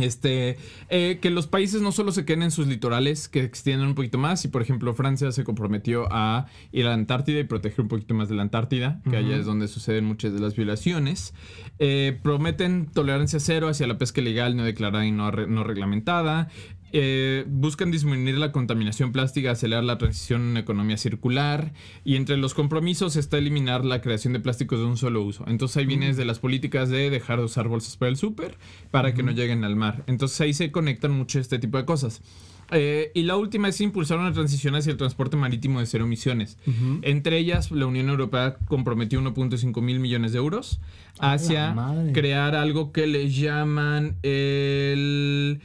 Este, 0.00 0.56
eh, 0.88 1.18
que 1.22 1.30
los 1.30 1.46
países 1.46 1.80
no 1.80 1.92
solo 1.92 2.10
se 2.10 2.24
queden 2.24 2.42
en 2.42 2.50
sus 2.50 2.66
litorales, 2.66 3.28
que 3.28 3.44
extiendan 3.44 3.88
un 3.88 3.94
poquito 3.94 4.18
más. 4.18 4.44
Y 4.44 4.48
por 4.48 4.60
ejemplo, 4.60 4.92
Francia 4.94 5.30
se 5.30 5.44
comprometió 5.44 6.08
a 6.10 6.46
ir 6.72 6.86
a 6.86 6.88
la 6.88 6.94
Antártida 6.94 7.38
y 7.38 7.44
proteger 7.44 7.82
un 7.82 7.88
poquito 7.88 8.12
más 8.14 8.28
de 8.28 8.34
la 8.34 8.42
Antártida, 8.42 9.00
que 9.08 9.16
allá 9.16 9.36
es 9.36 9.46
donde 9.46 9.68
suceden 9.68 10.04
muchas 10.04 10.32
de 10.34 10.40
las 10.40 10.56
violaciones. 10.56 11.32
Eh, 11.78 12.18
prometen 12.22 12.86
tolerancia 12.92 13.38
cero 13.40 13.68
hacia 13.68 13.86
la 13.86 13.96
pesca 13.98 14.20
ilegal, 14.20 14.56
no 14.56 14.64
declarada 14.64 15.06
y 15.06 15.12
no, 15.12 15.30
re- 15.30 15.46
no 15.46 15.62
reglamentada. 15.64 16.48
Eh, 16.96 17.44
buscan 17.48 17.90
disminuir 17.90 18.38
la 18.38 18.52
contaminación 18.52 19.10
plástica, 19.10 19.50
acelerar 19.50 19.82
la 19.82 19.98
transición 19.98 20.42
a 20.42 20.50
una 20.50 20.60
economía 20.60 20.96
circular 20.96 21.72
y 22.04 22.14
entre 22.14 22.36
los 22.36 22.54
compromisos 22.54 23.16
está 23.16 23.36
eliminar 23.36 23.84
la 23.84 24.00
creación 24.00 24.32
de 24.32 24.38
plásticos 24.38 24.78
de 24.78 24.84
un 24.84 24.96
solo 24.96 25.20
uso. 25.22 25.42
Entonces 25.48 25.78
ahí 25.78 25.86
viene 25.86 26.06
desde 26.06 26.24
las 26.24 26.38
políticas 26.38 26.90
de 26.90 27.10
dejar 27.10 27.40
de 27.40 27.46
usar 27.46 27.66
bolsas 27.66 27.96
para 27.96 28.10
el 28.10 28.16
súper 28.16 28.58
para 28.92 29.12
que 29.12 29.24
no 29.24 29.32
lleguen 29.32 29.64
al 29.64 29.74
mar. 29.74 30.04
Entonces 30.06 30.40
ahí 30.40 30.54
se 30.54 30.70
conectan 30.70 31.10
mucho 31.10 31.40
este 31.40 31.58
tipo 31.58 31.78
de 31.78 31.84
cosas. 31.84 32.22
Eh, 32.70 33.10
y 33.12 33.24
la 33.24 33.36
última 33.36 33.69
es 33.69 33.80
impulsar 33.80 34.19
una 34.19 34.32
transición 34.32 34.75
hacia 34.75 34.92
el 34.92 34.97
transporte 34.97 35.36
marítimo 35.36 35.80
de 35.80 35.86
cero 35.86 36.04
emisiones. 36.04 36.58
Entre 37.02 37.38
ellas, 37.38 37.71
la 37.71 37.86
Unión 37.86 38.08
Europea 38.08 38.56
comprometió 38.66 39.21
1.5 39.21 39.82
mil 39.82 40.00
millones 40.00 40.32
de 40.32 40.38
euros 40.38 40.80
hacia 41.19 41.75
crear 42.12 42.54
algo 42.54 42.92
que 42.92 43.06
le 43.06 43.30
llaman 43.30 44.16
el 44.23 45.60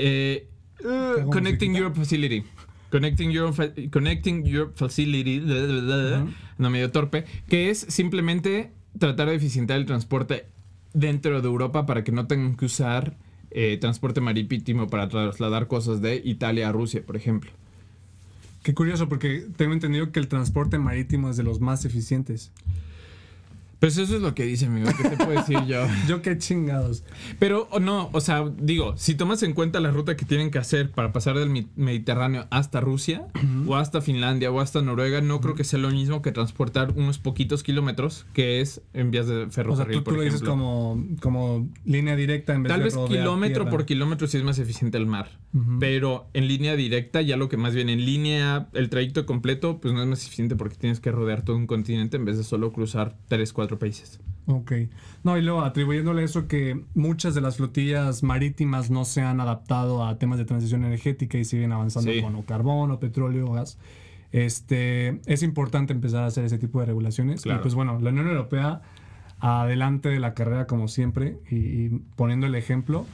eh, 0.00 0.48
uh, 0.80 1.20
¿Cómo 1.20 1.30
Connecting? 1.30 1.76
Europe 1.76 1.96
Facility. 1.98 2.44
Connecting 2.90 3.30
Europe, 3.30 3.88
Connecting 3.90 4.46
Europe 4.46 4.72
Facility, 4.76 5.38
bla, 5.40 5.54
bla, 5.54 5.80
bla, 5.80 5.96
bla, 5.96 6.22
Ujú. 6.22 6.30
no 6.58 6.70
medio 6.70 6.90
torpe, 6.90 7.24
que 7.48 7.70
es 7.70 7.86
simplemente 7.88 8.72
tratar 8.98 9.28
de 9.28 9.36
eficientar 9.36 9.76
el 9.78 9.86
transporte 9.86 10.46
dentro 10.92 11.40
de 11.40 11.46
Europa 11.46 11.86
para 11.86 12.02
que 12.02 12.10
no 12.10 12.26
tengan 12.26 12.56
que 12.56 12.64
usar 12.64 13.16
eh, 13.52 13.78
transporte 13.80 14.20
marítimo 14.20 14.88
para 14.88 15.08
trasladar 15.08 15.68
cosas 15.68 16.00
de 16.00 16.20
Italia 16.24 16.68
a 16.68 16.72
Rusia, 16.72 17.02
por 17.04 17.16
ejemplo. 17.16 17.50
Qué 18.62 18.74
curioso, 18.74 19.08
porque 19.08 19.46
tengo 19.56 19.72
entendido 19.72 20.12
que 20.12 20.20
el 20.20 20.28
transporte 20.28 20.78
marítimo 20.78 21.30
es 21.30 21.36
de 21.36 21.44
los 21.44 21.60
más 21.60 21.84
eficientes. 21.84 22.52
Pues 23.80 23.96
eso 23.96 24.14
es 24.16 24.22
lo 24.22 24.34
que 24.34 24.44
dice, 24.44 24.66
amigo. 24.66 24.90
¿Qué 24.96 25.08
te 25.08 25.16
puedo 25.16 25.30
decir 25.30 25.58
yo? 25.66 25.86
Yo 26.08 26.20
qué 26.20 26.36
chingados. 26.36 27.02
Pero 27.38 27.66
o 27.70 27.80
no, 27.80 28.10
o 28.12 28.20
sea, 28.20 28.44
digo, 28.58 28.94
si 28.96 29.14
tomas 29.14 29.42
en 29.42 29.54
cuenta 29.54 29.80
la 29.80 29.90
ruta 29.90 30.16
que 30.16 30.26
tienen 30.26 30.50
que 30.50 30.58
hacer 30.58 30.90
para 30.90 31.12
pasar 31.12 31.38
del 31.38 31.66
Mediterráneo 31.76 32.46
hasta 32.50 32.80
Rusia, 32.80 33.26
o 33.66 33.76
hasta 33.76 34.02
Finlandia, 34.02 34.50
o 34.50 34.60
hasta 34.60 34.82
Noruega, 34.82 35.22
no 35.22 35.40
creo 35.40 35.54
que 35.54 35.64
sea 35.64 35.78
lo 35.78 35.90
mismo 35.90 36.20
que 36.20 36.30
transportar 36.30 36.92
unos 36.94 37.18
poquitos 37.18 37.62
kilómetros, 37.62 38.26
que 38.34 38.60
es 38.60 38.82
en 38.92 39.10
vías 39.10 39.26
de 39.26 39.36
O 39.36 39.40
sea, 39.44 39.50
ferrocarril, 39.50 39.96
tú, 39.96 40.00
tú 40.00 40.04
por 40.04 40.14
lo 40.14 40.22
dices 40.22 40.42
como, 40.42 41.02
como 41.22 41.66
línea 41.86 42.16
directa 42.16 42.54
en 42.54 42.64
vez 42.64 42.70
Tal 42.70 42.80
de 42.80 42.84
vez 42.84 42.96
kilómetro 43.08 43.62
tierra. 43.64 43.70
por 43.70 43.86
kilómetro 43.86 44.26
sí 44.26 44.36
es 44.36 44.44
más 44.44 44.58
eficiente 44.58 44.98
el 44.98 45.06
mar. 45.06 45.38
Pero 45.80 46.28
en 46.32 46.46
línea 46.46 46.76
directa, 46.76 47.22
ya 47.22 47.36
lo 47.36 47.48
que 47.48 47.56
más 47.56 47.74
bien 47.74 47.88
en 47.88 48.04
línea, 48.04 48.68
el 48.72 48.88
trayecto 48.88 49.26
completo, 49.26 49.80
pues 49.80 49.92
no 49.94 50.02
es 50.02 50.06
más 50.06 50.24
eficiente 50.24 50.54
porque 50.54 50.76
tienes 50.76 51.00
que 51.00 51.10
rodear 51.10 51.42
todo 51.42 51.56
un 51.56 51.66
continente 51.66 52.18
en 52.18 52.24
vez 52.24 52.36
de 52.36 52.44
solo 52.44 52.72
cruzar 52.72 53.16
3, 53.28 53.52
4 53.52 53.69
países. 53.78 54.20
Ok. 54.46 54.72
No, 55.22 55.36
y 55.38 55.42
luego 55.42 55.60
atribuyéndole 55.62 56.24
eso 56.24 56.48
que 56.48 56.84
muchas 56.94 57.34
de 57.34 57.40
las 57.40 57.58
flotillas 57.58 58.22
marítimas 58.22 58.90
no 58.90 59.04
se 59.04 59.22
han 59.22 59.40
adaptado 59.40 60.04
a 60.04 60.18
temas 60.18 60.38
de 60.38 60.44
transición 60.44 60.84
energética 60.84 61.38
y 61.38 61.44
siguen 61.44 61.72
avanzando 61.72 62.10
Sí. 62.12 62.20
con 62.22 62.34
o 62.34 62.42
carbón 62.44 62.90
o 62.90 62.98
petróleo 62.98 63.46
o 63.48 63.52
gas. 63.52 63.78
Este, 64.32 65.20
es 65.26 65.42
importante 65.42 65.92
empezar 65.92 66.22
a 66.22 66.26
hacer 66.26 66.44
ese 66.44 66.58
tipo 66.58 66.80
de 66.80 66.86
regulaciones. 66.86 67.42
Claro. 67.42 67.60
Y 67.60 67.62
pues 67.62 67.74
bueno, 67.74 67.98
la 68.00 68.10
Unión 68.10 68.28
Europea 68.28 68.80
adelante 69.40 70.08
de 70.08 70.20
la 70.20 70.34
carrera 70.34 70.66
como 70.66 70.88
siempre 70.88 71.38
y, 71.50 71.56
y 71.56 71.88
poniendo 72.16 72.46
el 72.46 72.54
ejemplo. 72.54 73.06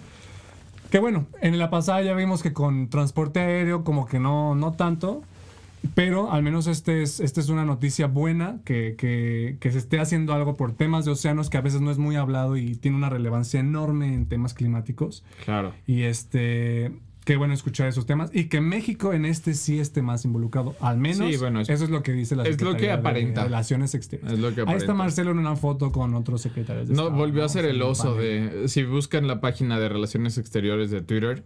Que 0.91 0.99
bueno, 1.01 1.27
en 1.41 1.59
la 1.59 1.69
pasada 1.71 2.03
ya 2.03 2.15
vimos 2.15 2.43
que 2.43 2.53
con 2.53 2.89
transporte 2.89 3.41
aéreo 3.41 3.83
como 3.85 4.07
que 4.07 4.21
no, 4.21 4.55
no 4.55 4.73
tanto, 4.75 5.23
pero 5.95 6.33
al 6.33 6.43
menos 6.43 6.67
este 6.67 7.03
es, 7.03 7.21
este 7.21 7.41
es 7.41 7.49
una 7.49 7.65
noticia 7.65 8.07
buena, 8.07 8.59
que, 8.65 8.95
que- 8.99 9.57
que 9.61 9.71
se 9.73 9.79
esté 9.79 10.01
haciendo 10.01 10.33
algo 10.35 10.57
por 10.57 10.73
temas 10.73 11.05
de 11.05 11.13
océanos 11.13 11.49
que 11.51 11.57
a 11.59 11.61
veces 11.63 11.81
no 11.81 11.91
es 11.91 11.99
muy 11.99 12.17
hablado 12.17 12.57
y 12.57 12.75
tiene 12.77 12.97
una 12.97 13.09
relevancia 13.11 13.61
enorme 13.61 14.13
en 14.15 14.27
temas 14.27 14.53
climáticos. 14.55 15.25
Claro. 15.45 15.73
Y 15.87 16.03
este, 16.03 16.93
qué 17.25 17.37
bueno 17.37 17.55
escuchar 17.55 17.89
esos 17.89 18.07
temas 18.07 18.31
y 18.33 18.45
que 18.45 18.61
México 18.61 19.13
en 19.13 19.25
este 19.25 19.55
sí 19.55 19.79
esté 19.81 20.03
más 20.03 20.25
involucrado. 20.25 20.75
Al 20.81 20.99
menos 20.99 21.29
Sí, 21.31 21.37
bueno, 21.39 21.61
es- 21.61 21.69
eso 21.69 21.85
es 21.85 21.91
lo 21.91 22.03
que 22.03 22.13
dice 22.13 22.37
la 22.37 22.43
es 22.45 22.51
lo 22.51 22.57
que 22.57 22.65
Secretaría 22.65 22.89
de 22.89 22.99
aparenta. 23.01 23.45
Relaciones 23.45 23.95
Exteriores. 23.95 24.33
Es 24.35 24.39
lo 24.41 24.49
que 24.55 24.61
Ahí 24.61 24.67
está 24.67 24.73
aparenta. 24.73 24.95
Marcelo 24.95 25.31
en 25.33 25.39
una 25.39 25.57
foto 25.57 25.93
con 25.93 26.15
otros 26.15 26.43
secretarios 26.43 26.89
de 26.89 26.95
No, 26.95 27.03
Estado, 27.05 27.19
volvió 27.19 27.45
a 27.45 27.49
ser 27.49 27.65
el 27.65 27.81
oso 27.83 28.15
de... 28.17 28.69
Si 28.69 28.83
buscan 28.85 29.27
la 29.27 29.41
página 29.41 29.79
de 29.79 29.89
Relaciones 29.89 30.39
Exteriores 30.39 30.91
de 30.91 31.01
Twitter, 31.03 31.45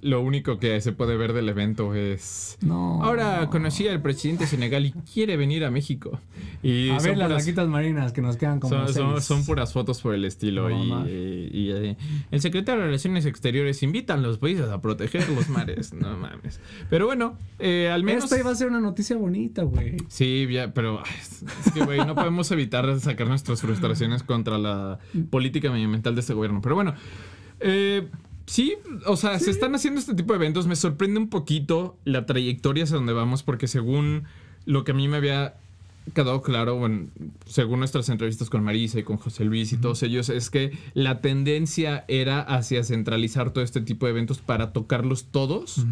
lo 0.00 0.20
único 0.20 0.58
que 0.58 0.80
se 0.80 0.92
puede 0.92 1.16
ver 1.16 1.32
del 1.32 1.48
evento 1.48 1.94
es... 1.94 2.58
No. 2.60 3.02
Ahora 3.04 3.48
conocí 3.50 3.86
al 3.88 4.02
presidente 4.02 4.46
Senegal 4.46 4.86
y 4.86 4.92
quiere 4.92 5.36
venir 5.36 5.64
a 5.64 5.70
México. 5.70 6.20
Y 6.62 6.90
A 6.90 7.00
son 7.00 7.08
ver 7.10 7.18
las 7.18 7.28
puras- 7.28 7.42
vaquitas 7.44 7.68
marinas 7.68 8.12
que 8.12 8.22
nos 8.22 8.36
quedan 8.36 8.60
como 8.60 8.86
son, 8.86 8.92
son- 8.94 9.22
son 9.22 9.44
puras 9.46 9.72
fotos 9.72 10.00
por 10.00 10.14
el 10.14 10.24
estilo. 10.24 10.68
No, 10.68 11.06
y, 11.06 11.10
y- 11.10 11.50
y, 11.52 11.70
eh, 11.72 11.96
el 12.30 12.40
secretario 12.40 12.80
de 12.80 12.86
Relaciones 12.86 13.26
Exteriores 13.26 13.82
invita 13.82 14.14
a 14.14 14.16
los 14.16 14.38
países 14.38 14.68
a 14.68 14.80
proteger 14.80 15.28
los 15.30 15.48
mares. 15.48 15.92
no 15.92 16.16
mames. 16.16 16.60
Pero 16.90 17.06
bueno, 17.06 17.38
eh, 17.58 17.90
al 17.92 18.02
menos... 18.02 18.24
Esta 18.24 18.38
iba 18.38 18.50
a 18.50 18.54
ser 18.54 18.68
una 18.68 18.80
noticia 18.80 19.16
bonita, 19.16 19.62
güey. 19.62 19.96
Sí, 20.08 20.46
ya, 20.50 20.72
pero 20.74 21.02
es 21.04 21.72
que, 21.72 21.84
güey, 21.84 21.98
no 21.98 22.14
podemos 22.14 22.50
evitar 22.50 22.98
sacar 23.00 23.28
nuestras 23.28 23.60
frustraciones 23.60 24.22
contra 24.22 24.58
la 24.58 24.98
política 25.30 25.70
medioambiental 25.70 26.14
de 26.14 26.20
este 26.20 26.34
gobierno. 26.34 26.60
Pero 26.62 26.74
bueno, 26.74 26.94
eh, 27.60 28.08
Sí, 28.46 28.74
o 29.06 29.16
sea, 29.16 29.38
se 29.38 29.50
están 29.50 29.74
haciendo 29.74 30.00
este 30.00 30.14
tipo 30.14 30.32
de 30.32 30.38
eventos. 30.38 30.66
Me 30.66 30.76
sorprende 30.76 31.18
un 31.18 31.28
poquito 31.28 31.98
la 32.04 32.26
trayectoria 32.26 32.84
hacia 32.84 32.96
donde 32.96 33.12
vamos, 33.12 33.42
porque 33.42 33.68
según 33.68 34.24
lo 34.64 34.84
que 34.84 34.92
a 34.92 34.94
mí 34.94 35.08
me 35.08 35.16
había 35.16 35.56
quedado 36.14 36.40
claro, 36.40 36.76
bueno, 36.76 37.08
según 37.46 37.80
nuestras 37.80 38.08
entrevistas 38.08 38.48
con 38.48 38.62
Marisa 38.62 39.00
y 39.00 39.02
con 39.02 39.16
José 39.16 39.44
Luis 39.44 39.72
y 39.72 39.76
todos 39.76 40.04
ellos, 40.04 40.28
es 40.28 40.50
que 40.50 40.78
la 40.94 41.20
tendencia 41.20 42.04
era 42.06 42.40
hacia 42.40 42.84
centralizar 42.84 43.50
todo 43.50 43.64
este 43.64 43.80
tipo 43.80 44.06
de 44.06 44.12
eventos 44.12 44.38
para 44.38 44.72
tocarlos 44.72 45.24
todos 45.32 45.84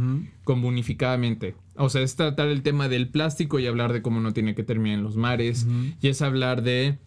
como 0.45 0.69
unificadamente. 0.69 1.57
O 1.75 1.89
sea, 1.89 2.03
es 2.03 2.15
tratar 2.15 2.47
el 2.49 2.63
tema 2.63 2.89
del 2.89 3.09
plástico 3.09 3.59
y 3.59 3.67
hablar 3.67 3.93
de 3.93 4.03
cómo 4.03 4.21
no 4.21 4.33
tiene 4.33 4.55
que 4.55 4.63
terminar 4.63 4.99
en 4.99 5.05
los 5.05 5.17
mares, 5.17 5.67
y 6.01 6.07
es 6.07 6.23
hablar 6.23 6.63
de 6.63 6.99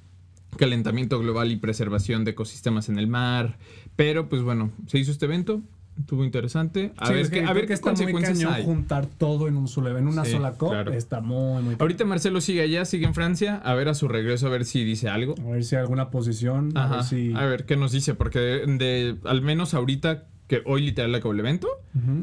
calentamiento 0.57 1.19
global 1.19 1.51
y 1.51 1.57
preservación 1.57 2.25
de 2.25 2.31
ecosistemas 2.31 2.89
en 2.89 2.99
el 2.99 3.07
mar. 3.07 3.57
Pero 3.95 4.29
pues 4.29 4.41
bueno, 4.41 4.71
se 4.87 4.99
hizo 4.99 5.11
este 5.11 5.25
evento, 5.25 5.61
estuvo 5.99 6.23
interesante. 6.23 6.93
A 6.97 7.07
Sí, 7.07 7.13
ver 7.13 7.21
es 7.23 7.29
que 7.29 7.43
a 7.45 7.53
ver 7.53 7.67
qué 7.67 7.73
está 7.73 7.91
muy 7.91 7.95
consecuencias 7.97 8.37
cañón 8.37 8.53
hay. 8.53 8.63
juntar 8.65 9.05
todo 9.05 9.47
en 9.47 9.57
un 9.57 9.67
solo 9.67 9.97
en 9.97 10.07
una 10.07 10.25
Sí, 10.25 10.31
sola 10.31 10.53
cop. 10.53 10.69
claro. 10.71 10.93
Está 10.93 11.21
muy, 11.21 11.61
muy 11.63 11.75
Ahorita 11.79 12.05
Marcelo 12.05 12.41
sigue 12.41 12.61
allá, 12.61 12.85
sigue 12.85 13.05
en 13.05 13.13
Francia, 13.13 13.55
a 13.63 13.73
ver 13.73 13.89
a 13.89 13.93
su 13.93 14.07
regreso, 14.07 14.47
a 14.47 14.49
ver 14.49 14.65
si 14.65 14.83
dice 14.83 15.09
algo. 15.09 15.35
A 15.45 15.51
ver 15.51 15.63
si 15.63 15.75
hay 15.75 15.81
alguna 15.81 16.09
posición. 16.09 16.75
A 16.77 16.87
ver 16.87 17.03
si. 17.03 17.33
A 17.35 17.45
ver 17.45 17.65
qué 17.65 17.75
nos 17.77 17.91
dice, 17.91 18.13
porque 18.15 18.39
de, 18.39 18.65
de- 18.77 19.17
al 19.25 19.41
menos 19.41 19.73
ahorita 19.73 20.25
que 20.47 20.61
hoy 20.65 20.81
literal 20.81 21.13
acabó 21.13 21.33
el 21.33 21.41
evento, 21.41 21.67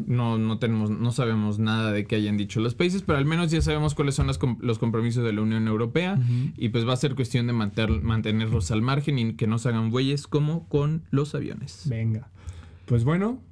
no, 0.06 0.38
no 0.38 0.58
tenemos, 0.58 0.88
no 0.88 1.12
sabemos 1.12 1.58
nada 1.58 1.92
de 1.92 2.06
qué 2.06 2.16
hayan 2.16 2.38
dicho 2.38 2.58
los 2.60 2.74
países, 2.74 3.02
pero 3.02 3.18
al 3.18 3.26
menos 3.26 3.50
ya 3.50 3.60
sabemos 3.60 3.94
cuáles 3.94 4.14
son 4.14 4.26
las 4.26 4.38
com- 4.38 4.56
los 4.62 4.78
compromisos 4.78 5.22
de 5.24 5.34
la 5.34 5.42
Unión 5.42 5.68
Europea 5.68 6.18
y 6.56 6.70
pues 6.70 6.88
va 6.88 6.94
a 6.94 6.96
ser 6.96 7.14
cuestión 7.16 7.46
de 7.46 7.52
manter- 7.52 8.00
mantenerlos 8.02 8.70
al 8.70 8.80
margen 8.80 9.18
y 9.18 9.34
que 9.34 9.46
no 9.46 9.58
se 9.58 9.68
hagan 9.68 9.90
bueyes 9.90 10.26
como 10.26 10.66
con 10.70 11.02
los 11.10 11.34
aviones. 11.34 11.82
Venga. 11.86 12.28
Pues 12.86 13.04
bueno. 13.04 13.42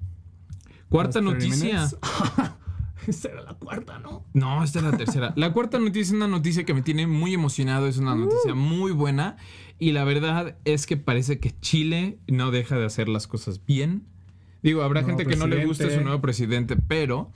Cuarta 0.93 1.23
noticia. 1.23 1.89
Esta 3.07 3.29
era 3.33 3.41
la 3.41 3.55
cuarta, 3.55 3.99
¿no? 3.99 4.27
No, 4.35 4.63
esta 4.63 4.81
es 4.81 4.85
la 4.85 4.97
tercera. 4.97 5.33
La 5.37 5.55
cuarta 5.55 5.79
noticia 5.79 6.03
es 6.03 6.13
una 6.13 6.29
noticia 6.29 6.65
que 6.65 6.75
me 6.75 6.83
tiene 6.83 7.07
muy 7.07 7.33
emocionado, 7.33 7.87
es 7.87 7.97
una 7.97 8.15
noticia 8.15 8.55
muy 8.55 8.93
buena 8.93 9.39
y 9.79 9.93
la 9.93 10.05
verdad 10.05 10.59
es 10.67 10.87
que 10.87 10.99
parece 10.99 11.41
que 11.41 11.59
Chile 11.61 12.19
no 12.27 12.51
deja 12.51 12.77
de 12.77 12.85
hacer 12.85 13.09
las 13.09 13.27
cosas 13.27 13.65
bien. 13.65 14.07
Digo, 14.63 14.83
habrá 14.83 15.03
gente 15.03 15.25
que 15.25 15.35
no 15.35 15.47
le 15.47 15.65
guste 15.65 15.93
su 15.93 16.03
nuevo 16.03 16.21
presidente, 16.21 16.77
pero 16.77 17.33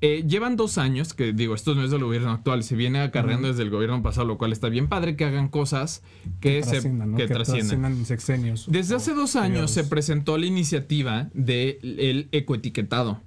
eh, 0.00 0.24
llevan 0.28 0.56
dos 0.56 0.78
años, 0.78 1.12
que 1.14 1.32
digo, 1.32 1.54
esto 1.54 1.74
no 1.74 1.82
es 1.84 1.90
del 1.90 2.04
gobierno 2.04 2.30
actual, 2.30 2.62
se 2.62 2.76
viene 2.76 3.00
acarreando 3.00 3.48
desde 3.48 3.62
el 3.64 3.70
gobierno 3.70 4.00
pasado, 4.02 4.26
lo 4.28 4.38
cual 4.38 4.52
está 4.52 4.68
bien 4.68 4.86
padre 4.88 5.16
que 5.16 5.24
hagan 5.24 5.48
cosas 5.48 6.02
que, 6.40 6.62
se, 6.62 6.70
Trasciendan, 6.70 7.10
¿no? 7.12 7.16
que 7.16 7.26
Que 7.26 7.34
trasciendan. 7.34 7.68
trasciendan 7.80 8.06
sexenios. 8.06 8.66
Desde 8.70 8.94
hace 8.94 9.12
dos 9.14 9.34
años 9.36 9.70
se 9.70 9.84
presentó 9.84 10.38
la 10.38 10.46
iniciativa 10.46 11.28
del 11.34 12.28
ecoetiquetado. 12.32 13.20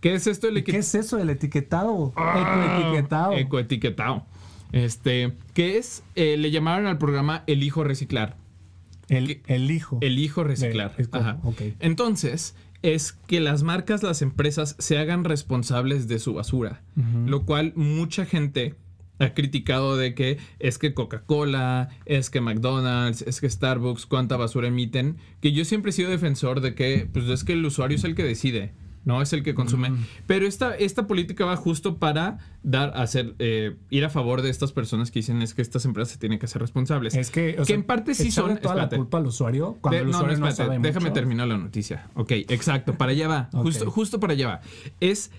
¿Qué 0.00 0.14
es 0.14 0.26
esto 0.26 0.46
del 0.48 0.58
¿Y 0.58 0.62
¿Qué 0.64 0.78
es 0.78 0.94
eso 0.94 1.16
del 1.16 1.30
etiquetado? 1.30 2.12
Ah, 2.16 2.76
Ecoetiquetado. 2.78 3.32
Ecoetiquetado. 3.32 4.26
Este, 4.72 5.32
que 5.54 5.78
es, 5.78 6.02
eh, 6.14 6.36
le 6.36 6.50
llamaron 6.50 6.86
al 6.86 6.98
programa 6.98 7.44
Elijo 7.46 7.84
Reciclar. 7.84 8.36
El, 9.08 9.40
el 9.46 9.70
hijo. 9.70 9.98
Elijo 10.00 10.44
Reciclar. 10.44 10.96
De- 10.96 11.02
es 11.02 11.08
como- 11.08 11.22
Ajá. 11.22 11.38
Entonces, 11.80 12.54
es 12.84 13.12
que 13.12 13.40
las 13.40 13.62
marcas, 13.62 14.02
las 14.02 14.20
empresas 14.20 14.76
se 14.78 14.98
hagan 14.98 15.24
responsables 15.24 16.06
de 16.06 16.18
su 16.18 16.34
basura. 16.34 16.82
Lo 17.24 17.46
cual 17.46 17.72
mucha 17.76 18.26
gente 18.26 18.74
ha 19.18 19.32
criticado 19.32 19.96
de 19.96 20.14
que 20.14 20.36
es 20.58 20.76
que 20.76 20.92
Coca-Cola, 20.92 21.88
es 22.04 22.28
que 22.28 22.42
McDonald's, 22.42 23.22
es 23.22 23.40
que 23.40 23.48
Starbucks, 23.48 24.04
cuánta 24.04 24.36
basura 24.36 24.68
emiten. 24.68 25.16
Que 25.40 25.52
yo 25.52 25.64
siempre 25.64 25.90
he 25.90 25.92
sido 25.94 26.10
defensor 26.10 26.60
de 26.60 26.74
que, 26.74 27.08
pues 27.10 27.24
es 27.30 27.42
que 27.42 27.54
el 27.54 27.64
usuario 27.64 27.96
es 27.96 28.04
el 28.04 28.14
que 28.14 28.22
decide. 28.22 28.74
No 29.04 29.20
es 29.20 29.32
el 29.32 29.42
que 29.42 29.54
consume. 29.54 29.92
Pero 30.26 30.46
esta, 30.46 30.74
esta 30.74 31.06
política 31.06 31.44
va 31.44 31.56
justo 31.56 31.98
para 31.98 32.38
dar, 32.62 32.92
hacer, 32.96 33.34
eh, 33.38 33.76
ir 33.90 34.04
a 34.04 34.08
favor 34.10 34.40
de 34.42 34.50
estas 34.50 34.72
personas 34.72 35.10
que 35.10 35.18
dicen 35.18 35.42
es 35.42 35.52
que 35.54 35.62
estas 35.62 35.84
empresas 35.84 36.12
se 36.14 36.18
tienen 36.18 36.38
que 36.38 36.46
hacer 36.46 36.62
responsables. 36.62 37.14
Es 37.14 37.30
que, 37.30 37.54
o 37.54 37.56
que 37.58 37.64
sea, 37.66 37.74
en 37.76 37.82
parte 37.84 38.14
sí 38.14 38.30
son. 38.30 38.44
toda 38.44 38.54
espérate. 38.54 38.96
la 38.96 38.98
culpa 39.02 39.18
al 39.18 39.26
usuario 39.26 39.76
cuando 39.80 39.96
De- 39.96 40.04
el 40.04 40.06
no, 40.06 40.12
no, 40.12 40.18
usuario 40.18 40.38
no, 40.38 40.48
espérate, 40.48 40.74
sabe 40.76 40.86
déjame 40.88 41.04
mucho. 41.10 41.12
terminar 41.14 41.48
la 41.48 41.58
noticia. 41.58 42.08
Ok, 42.14 42.30
exacto, 42.32 42.94
para 42.96 43.12
allá 43.12 43.28
va. 43.28 43.48
Justo, 43.52 43.90
justo 43.90 44.20
para 44.20 44.32
allá 44.32 44.46
va. 44.48 44.60
Es, 45.00 45.30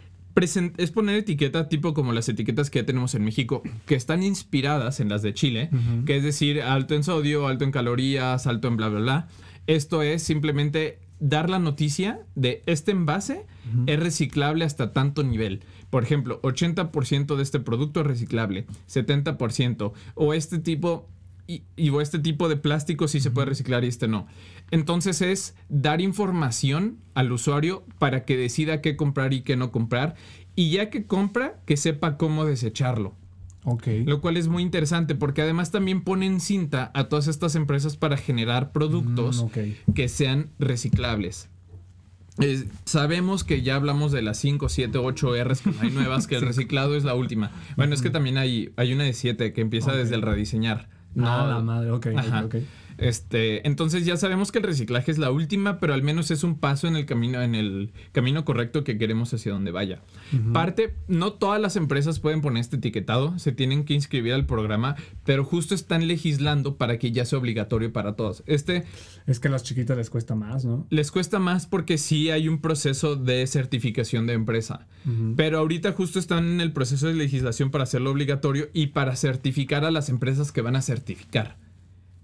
es 0.77 0.91
poner 0.91 1.15
etiqueta 1.15 1.69
tipo 1.69 1.93
como 1.93 2.11
las 2.13 2.27
etiquetas 2.29 2.69
que 2.69 2.79
ya 2.79 2.85
tenemos 2.85 3.15
en 3.15 3.23
México, 3.23 3.63
que 3.85 3.95
están 3.95 4.21
inspiradas 4.21 4.99
en 4.99 5.09
las 5.09 5.21
de 5.21 5.33
Chile, 5.33 5.69
que 6.05 6.17
es 6.17 6.23
decir, 6.23 6.61
alto 6.61 6.93
en 6.93 7.03
sodio, 7.03 7.47
alto 7.47 7.63
en 7.63 7.71
calorías, 7.71 8.45
alto 8.45 8.67
en 8.67 8.77
bla, 8.77 8.89
bla, 8.89 8.99
bla. 8.99 9.27
Esto 9.67 10.01
es 10.03 10.21
simplemente 10.21 10.99
dar 11.19 11.49
la 11.49 11.59
noticia 11.59 12.25
de 12.35 12.61
este 12.65 12.91
envase 12.91 13.45
es 13.87 13.99
reciclable 13.99 14.65
hasta 14.65 14.93
tanto 14.93 15.23
nivel. 15.23 15.61
Por 15.89 16.03
ejemplo, 16.03 16.41
80% 16.41 17.35
de 17.35 17.43
este 17.43 17.59
producto 17.59 18.01
es 18.01 18.07
reciclable, 18.07 18.65
70%, 18.87 19.93
o 20.15 20.33
este 20.33 20.59
tipo 20.59 21.09
y, 21.47 21.63
y 21.75 21.89
o 21.89 22.01
este 22.01 22.19
tipo 22.19 22.49
de 22.49 22.57
plástico 22.57 23.07
sí 23.07 23.19
se 23.19 23.31
puede 23.31 23.47
reciclar 23.47 23.83
y 23.83 23.87
este 23.87 24.07
no. 24.07 24.27
Entonces 24.71 25.21
es 25.21 25.55
dar 25.69 26.01
información 26.01 26.97
al 27.13 27.31
usuario 27.31 27.85
para 27.99 28.25
que 28.25 28.35
decida 28.37 28.81
qué 28.81 28.95
comprar 28.95 29.33
y 29.33 29.41
qué 29.41 29.55
no 29.55 29.71
comprar. 29.71 30.15
Y 30.55 30.71
ya 30.71 30.89
que 30.89 31.05
compra, 31.05 31.61
que 31.65 31.77
sepa 31.77 32.17
cómo 32.17 32.45
desecharlo. 32.45 33.15
Lo 34.05 34.21
cual 34.21 34.37
es 34.37 34.47
muy 34.47 34.61
interesante 34.63 35.15
porque 35.15 35.41
además 35.41 35.71
también 35.71 36.01
ponen 36.01 36.39
cinta 36.39 36.91
a 36.93 37.05
todas 37.05 37.27
estas 37.27 37.55
empresas 37.55 37.97
para 37.97 38.15
generar 38.17 38.71
productos 38.71 39.43
Mm, 39.43 39.91
que 39.93 40.07
sean 40.07 40.49
reciclables. 40.59 41.49
Es- 42.37 42.65
sabemos 42.83 43.43
que 43.43 43.61
ya 43.61 43.75
hablamos 43.75 44.11
de 44.11 44.21
las 44.21 44.37
5, 44.37 44.67
7, 44.69 44.97
8 44.97 45.33
R's 45.43 45.61
que 45.61 45.71
hay 45.81 45.89
nuevas, 45.91 46.27
que 46.27 46.35
el 46.35 46.41
reciclado 46.45 46.95
es 46.95 47.03
la 47.05 47.15
última. 47.15 47.51
Bueno, 47.77 47.93
es 47.93 48.01
que 48.01 48.09
también 48.09 48.37
hay, 48.37 48.71
hay 48.75 48.93
una 48.93 49.03
de 49.05 49.13
7 49.13 49.53
que 49.53 49.61
empieza 49.61 49.93
desde 49.93 50.15
el 50.15 50.21
rediseñar. 50.21 50.89
No, 51.15 51.27
Ah, 51.29 51.47
la 51.47 51.59
madre, 51.61 51.91
ok. 51.91 52.07
Ajá. 52.17 52.45
ok. 52.45 52.55
Este, 52.97 53.67
entonces 53.67 54.05
ya 54.05 54.17
sabemos 54.17 54.51
que 54.51 54.59
el 54.59 54.63
reciclaje 54.63 55.11
es 55.11 55.17
la 55.17 55.31
última, 55.31 55.79
pero 55.79 55.93
al 55.93 56.03
menos 56.03 56.31
es 56.31 56.43
un 56.43 56.59
paso 56.59 56.87
en 56.87 56.95
el 56.95 57.05
camino, 57.05 57.41
en 57.41 57.55
el 57.55 57.91
camino 58.11 58.45
correcto 58.45 58.83
que 58.83 58.97
queremos 58.97 59.33
hacia 59.33 59.51
donde 59.51 59.71
vaya. 59.71 60.01
Parte, 60.53 60.95
no 61.07 61.33
todas 61.33 61.61
las 61.61 61.75
empresas 61.75 62.19
pueden 62.19 62.41
poner 62.41 62.61
este 62.61 62.77
etiquetado, 62.77 63.37
se 63.39 63.51
tienen 63.51 63.85
que 63.85 63.93
inscribir 63.93 64.33
al 64.33 64.45
programa, 64.45 64.95
pero 65.25 65.43
justo 65.43 65.75
están 65.75 66.07
legislando 66.07 66.77
para 66.77 66.97
que 66.97 67.11
ya 67.11 67.25
sea 67.25 67.39
obligatorio 67.39 67.91
para 67.91 68.15
todos. 68.15 68.43
Este 68.45 68.85
Es 69.27 69.39
que 69.39 69.47
a 69.47 69.51
las 69.51 69.63
chiquitas 69.63 69.97
les 69.97 70.09
cuesta 70.09 70.35
más, 70.35 70.65
¿no? 70.65 70.87
les 70.89 71.11
cuesta 71.11 71.39
más 71.39 71.65
porque 71.67 71.97
sí 71.97 72.29
hay 72.29 72.47
un 72.47 72.59
proceso 72.59 73.15
de 73.15 73.45
certificación 73.47 74.27
de 74.27 74.33
empresa. 74.33 74.87
Pero 75.35 75.59
ahorita 75.59 75.91
justo 75.91 76.17
están 76.17 76.45
en 76.45 76.61
el 76.61 76.71
proceso 76.71 77.07
de 77.07 77.13
legislación 77.13 77.69
para 77.69 77.83
hacerlo 77.83 78.11
obligatorio 78.11 78.69
y 78.73 78.87
para 78.87 79.15
certificar 79.15 79.85
a 79.85 79.91
las 79.91 80.09
empresas 80.09 80.51
que 80.51 80.61
van 80.61 80.75
a 80.75 80.81
certificar. 80.81 81.57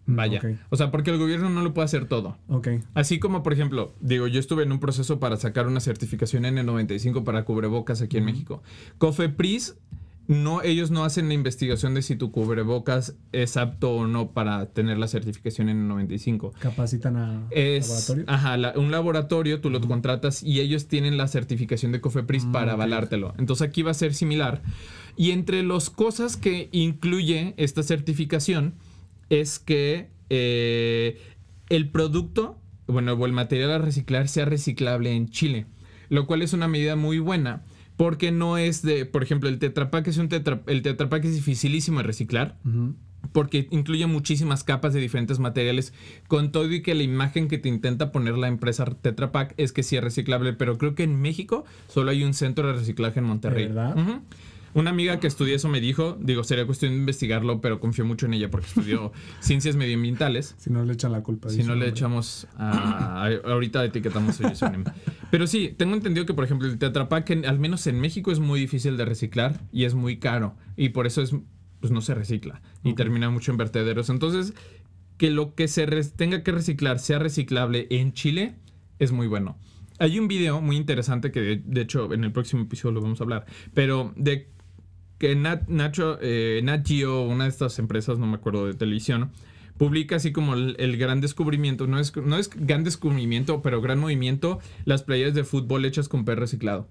Vaya. 0.07 0.39
ok. 0.39 0.45
O 0.69 0.75
sea, 0.77 0.91
porque 0.91 1.11
el 1.11 1.17
gobierno 1.17 1.49
no 1.49 1.61
lo 1.61 1.73
puede 1.73 1.85
hacer 1.85 2.05
todo. 2.07 2.37
Ok. 2.47 2.67
Así 2.95 3.19
como, 3.19 3.43
por 3.43 3.53
ejemplo, 3.53 3.93
digo, 4.01 4.27
yo 4.27 4.39
estuve 4.39 4.63
en 4.63 4.71
un 4.71 4.79
proceso 4.79 5.19
para 5.19 5.37
sacar 5.37 5.67
una 5.67 5.79
certificación 5.79 6.43
N95 6.43 7.23
para 7.23 7.43
cubrebocas 7.45 8.01
aquí 8.01 8.17
en 8.17 8.25
México. 8.25 8.61
Cofepris, 8.97 9.75
no, 10.27 10.61
ellos 10.61 10.91
no 10.91 11.03
hacen 11.03 11.27
la 11.27 11.33
investigación 11.33 11.93
de 11.93 12.01
si 12.03 12.15
tu 12.15 12.31
cubrebocas 12.31 13.15
es 13.31 13.57
apto 13.57 13.91
o 13.91 14.07
no 14.07 14.31
para 14.31 14.67
tener 14.67 14.97
la 14.97 15.07
certificación 15.07 15.67
N95. 15.67 16.53
Capacitan 16.59 17.17
a 17.17 17.47
Es, 17.49 17.89
laboratorio. 17.89 18.23
ajá, 18.27 18.57
la- 18.57 18.73
un 18.77 18.91
laboratorio, 18.91 19.59
tú 19.61 19.69
lo 19.69 19.81
contratas 19.81 20.41
y 20.43 20.61
ellos 20.61 20.87
tienen 20.87 21.17
la 21.17 21.27
certificación 21.27 21.91
de 21.91 21.99
Cofepris 22.01 22.45
Mm, 22.45 22.51
para 22.51 22.67
ok. 22.67 22.73
avalártelo. 22.73 23.33
Entonces 23.37 23.67
aquí 23.67 23.81
va 23.81 23.91
a 23.91 23.95
ser 23.95 24.13
similar. 24.13 24.61
Y 25.17 25.31
entre 25.31 25.63
las 25.63 25.89
cosas 25.89 26.37
que 26.37 26.69
incluye 26.71 27.53
esta 27.57 27.83
certificación 27.83 28.73
es 29.32 29.60
que 29.60 30.12
eh, 30.30 31.20
el 31.70 31.89
producto, 31.89 32.60
bueno, 32.86 33.13
o 33.13 33.26
el 33.26 33.32
material 33.32 33.72
a 33.72 33.78
reciclar 33.80 34.28
sea 34.28 34.46
reciclable 34.46 35.12
en 35.12 35.30
Chile, 35.30 35.65
lo 36.10 36.28
cual 36.28 36.41
es 36.41 36.54
una 36.54 36.67
medida 36.67 36.96
muy 36.96 37.17
buena. 37.17 37.63
Porque 37.98 38.32
no 38.32 38.58
es 38.58 38.82
de, 38.82 39.06
por 39.06 39.22
ejemplo, 39.22 39.48
el 39.48 39.60
Tetra 39.60 39.91
Pak 39.91 40.08
es 40.08 40.17
un 40.17 40.28
tetra, 40.28 40.63
el 40.65 40.82
Tetra 40.82 41.08
Pak 41.08 41.24
es 41.24 41.36
dificilísimo 41.36 42.00
de 42.00 42.04
reciclar 42.04 42.58
porque 43.32 43.67
incluye 43.72 44.06
muchísimas 44.08 44.63
capas 44.63 44.94
de 44.94 45.00
diferentes 45.00 45.39
materiales, 45.39 45.94
con 46.28 46.52
todo 46.52 46.72
y 46.72 46.82
que 46.82 46.96
la 46.96 47.04
imagen 47.04 47.48
que 47.48 47.58
te 47.58 47.70
intenta 47.70 48.12
poner 48.12 48.38
la 48.38 48.48
empresa 48.48 48.86
Tetra 48.86 49.32
Pak 49.32 49.54
es 49.58 49.72
que 49.72 49.84
sí 49.84 49.96
es 49.96 50.04
reciclable, 50.04 50.54
pero 50.54 50.78
creo 50.78 50.96
que 50.96 51.04
en 51.04 51.22
México 51.22 51.65
solo 51.88 52.12
hay 52.12 52.24
un 52.24 52.34
centro 52.34 52.67
de 52.67 52.74
reciclaje 52.74 53.20
en 53.20 53.26
Monterrey. 53.26 53.67
¿De 53.67 53.74
verdad? 53.74 54.22
Una 54.73 54.89
amiga 54.91 55.19
que 55.19 55.27
estudia 55.27 55.55
eso 55.55 55.67
me 55.67 55.81
dijo, 55.81 56.17
digo, 56.21 56.43
sería 56.43 56.65
cuestión 56.65 56.91
de 56.93 56.97
investigarlo, 56.97 57.60
pero 57.62 57.79
confío 57.79 58.05
mucho 58.05 58.25
en 58.25 58.34
ella 58.34 58.49
porque 58.49 58.67
estudió 58.67 59.12
ciencias 59.41 59.75
medioambientales. 59.75 60.55
Si 60.57 60.69
no 60.69 60.86
le 60.86 60.93
echan 60.93 61.12
la 61.12 61.21
culpa. 61.23 61.49
Si 61.49 61.63
no 61.63 61.75
le 61.75 61.88
echamos 61.89 62.47
a, 62.57 63.25
a- 63.25 63.51
ahorita 63.51 63.84
etiquetamos 63.84 64.39
a. 64.41 64.71
Pero 65.29 65.47
sí, 65.47 65.73
tengo 65.77 65.93
entendido 65.95 66.25
que, 66.25 66.34
por 66.34 66.45
ejemplo, 66.45 66.67
el 66.67 66.77
en- 67.27 67.45
al 67.45 67.60
menos 67.60 67.86
en 67.88 67.99
México, 67.99 68.31
es 68.31 68.39
muy 68.39 68.60
difícil 68.60 68.97
de 68.97 69.05
reciclar 69.05 69.60
y 69.71 69.84
es 69.86 69.93
muy 69.93 70.17
caro. 70.19 70.55
Y 70.77 70.89
por 70.89 71.05
eso 71.07 71.21
es, 71.21 71.36
pues 71.79 71.91
no 71.91 72.01
se 72.01 72.13
recicla 72.15 72.62
y 72.84 72.93
termina 72.93 73.29
mucho 73.29 73.51
en 73.51 73.57
vertederos. 73.57 74.10
Entonces, 74.10 74.53
que 75.17 75.29
lo 75.31 75.53
que 75.53 75.67
se 75.67 75.86
tenga 76.15 76.43
que 76.43 76.51
reciclar 76.51 76.99
sea 76.99 77.19
reciclable 77.19 77.88
en 77.89 78.13
Chile 78.13 78.55
es 78.99 79.12
muy 79.12 79.27
bueno. 79.27 79.57
Hay 79.99 80.17
un 80.17 80.27
video 80.27 80.62
muy 80.62 80.77
interesante 80.77 81.31
que 81.31 81.41
de, 81.41 81.62
de 81.63 81.81
hecho 81.81 82.12
en 82.13 82.23
el 82.23 82.31
próximo 82.31 82.63
episodio 82.63 82.93
lo 82.95 83.01
vamos 83.01 83.19
a 83.21 83.23
hablar, 83.23 83.45
pero 83.75 84.13
de 84.15 84.49
que 85.21 85.36
Nat, 85.36 85.67
Nacho, 85.67 86.17
eh, 86.19 86.62
Nat 86.63 86.84
Geo, 86.84 87.21
una 87.21 87.43
de 87.43 87.51
estas 87.51 87.77
empresas, 87.77 88.17
no 88.17 88.25
me 88.25 88.38
acuerdo 88.38 88.65
de 88.65 88.73
televisión, 88.73 89.29
publica 89.77 90.15
así 90.15 90.31
como 90.31 90.55
el, 90.55 90.75
el 90.79 90.97
gran 90.97 91.21
descubrimiento, 91.21 91.86
no 91.86 91.99
es, 91.99 92.17
no 92.17 92.39
es 92.39 92.49
gran 92.49 92.84
descubrimiento, 92.84 93.62
pero 93.62 93.81
gran 93.81 93.99
movimiento, 93.99 94.57
las 94.84 95.03
playeras 95.03 95.36
de 95.36 95.43
fútbol 95.43 95.86
hechas 95.86 96.10
con 96.10 96.25
PET 96.25 96.39
reciclado. 96.39 96.88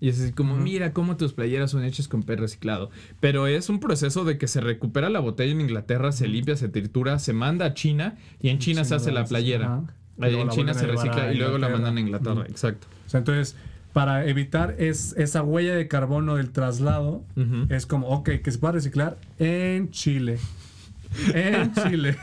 Y 0.00 0.10
es 0.10 0.20
así 0.20 0.32
como, 0.32 0.54
mira 0.54 0.92
cómo 0.92 1.16
tus 1.16 1.32
playeras 1.32 1.70
son 1.70 1.82
hechas 1.82 2.08
con 2.08 2.24
PET 2.24 2.40
reciclado. 2.40 2.90
Pero 3.20 3.46
es 3.46 3.70
un 3.70 3.80
proceso 3.80 4.24
de 4.24 4.36
que 4.36 4.48
se 4.48 4.60
recupera 4.60 5.08
la 5.08 5.20
botella 5.20 5.52
en 5.52 5.62
Inglaterra, 5.62 6.12
se 6.12 6.28
limpia, 6.28 6.56
se 6.56 6.68
tritura, 6.68 7.18
se 7.20 7.32
manda 7.32 7.64
a 7.64 7.72
China 7.72 8.18
y 8.42 8.50
en 8.50 8.58
China 8.58 8.84
se 8.84 8.96
hace 8.96 9.12
la 9.12 9.24
playera. 9.24 9.82
Luego 10.18 10.42
en 10.42 10.48
China 10.50 10.74
se 10.74 10.86
recicla 10.86 11.32
y 11.32 11.38
luego 11.38 11.56
la 11.56 11.70
mandan 11.70 11.96
a 11.96 12.00
Inglaterra. 12.00 12.44
Exacto. 12.48 12.86
O 13.06 13.08
sea, 13.08 13.18
entonces, 13.18 13.56
para 13.92 14.26
evitar 14.26 14.76
es, 14.78 15.14
esa 15.18 15.42
huella 15.42 15.74
de 15.74 15.88
carbono 15.88 16.36
del 16.36 16.50
traslado, 16.50 17.24
es 17.68 17.86
como, 17.86 18.08
ok, 18.08 18.30
que 18.42 18.50
se 18.50 18.58
pueda 18.58 18.72
reciclar 18.72 19.18
en 19.38 19.90
Chile. 19.90 20.38
En 21.34 21.72
Chile. 21.88 22.16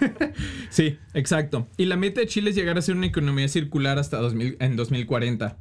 Sí, 0.70 0.98
exacto. 1.14 1.68
Y 1.78 1.86
la 1.86 1.96
meta 1.96 2.22
de 2.22 2.28
Chile 2.28 2.50
es 2.50 2.56
llegar 2.56 2.78
a 2.78 2.82
ser 2.82 2.96
una 2.96 3.06
economía 3.06 3.48
circular 3.48 4.00
hasta 4.00 4.18
2000, 4.18 4.58
en 4.60 4.76
2040. 4.76 5.58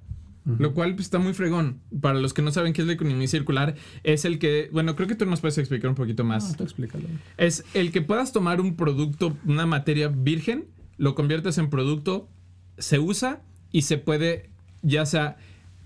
Lo 0.59 0.73
cual 0.73 0.95
pues, 0.95 1.09
está 1.09 1.19
muy 1.19 1.35
fregón. 1.35 1.83
Para 2.01 2.19
los 2.19 2.33
que 2.33 2.41
no 2.41 2.51
saben 2.53 2.73
qué 2.73 2.81
es 2.81 2.87
la 2.87 2.95
economía 2.95 3.29
circular, 3.29 3.75
es 4.03 4.25
el 4.25 4.39
que, 4.39 4.71
bueno, 4.73 4.97
creo 4.97 5.07
que 5.07 5.15
tú 5.15 5.27
nos 5.27 5.43
puedes 5.43 5.59
explicar 5.59 5.91
un 5.91 5.95
poquito 5.95 6.25
más. 6.25 6.57
Tú 6.57 6.65
explícalo. 6.65 7.05
Es 7.37 7.67
el 7.75 7.93
que 7.93 8.01
puedas 8.01 8.33
tomar 8.33 8.59
un 8.63 8.75
producto, 8.75 9.37
una 9.45 9.67
materia 9.67 10.09
virgen, 10.09 10.65
lo 10.97 11.15
conviertes 11.15 11.59
en 11.59 11.69
producto, 11.69 12.31
se 12.79 12.99
usa 12.99 13.43
y 13.73 13.83
se 13.83 13.99
puede 13.99 14.49
ya 14.83 15.05
sea 15.07 15.37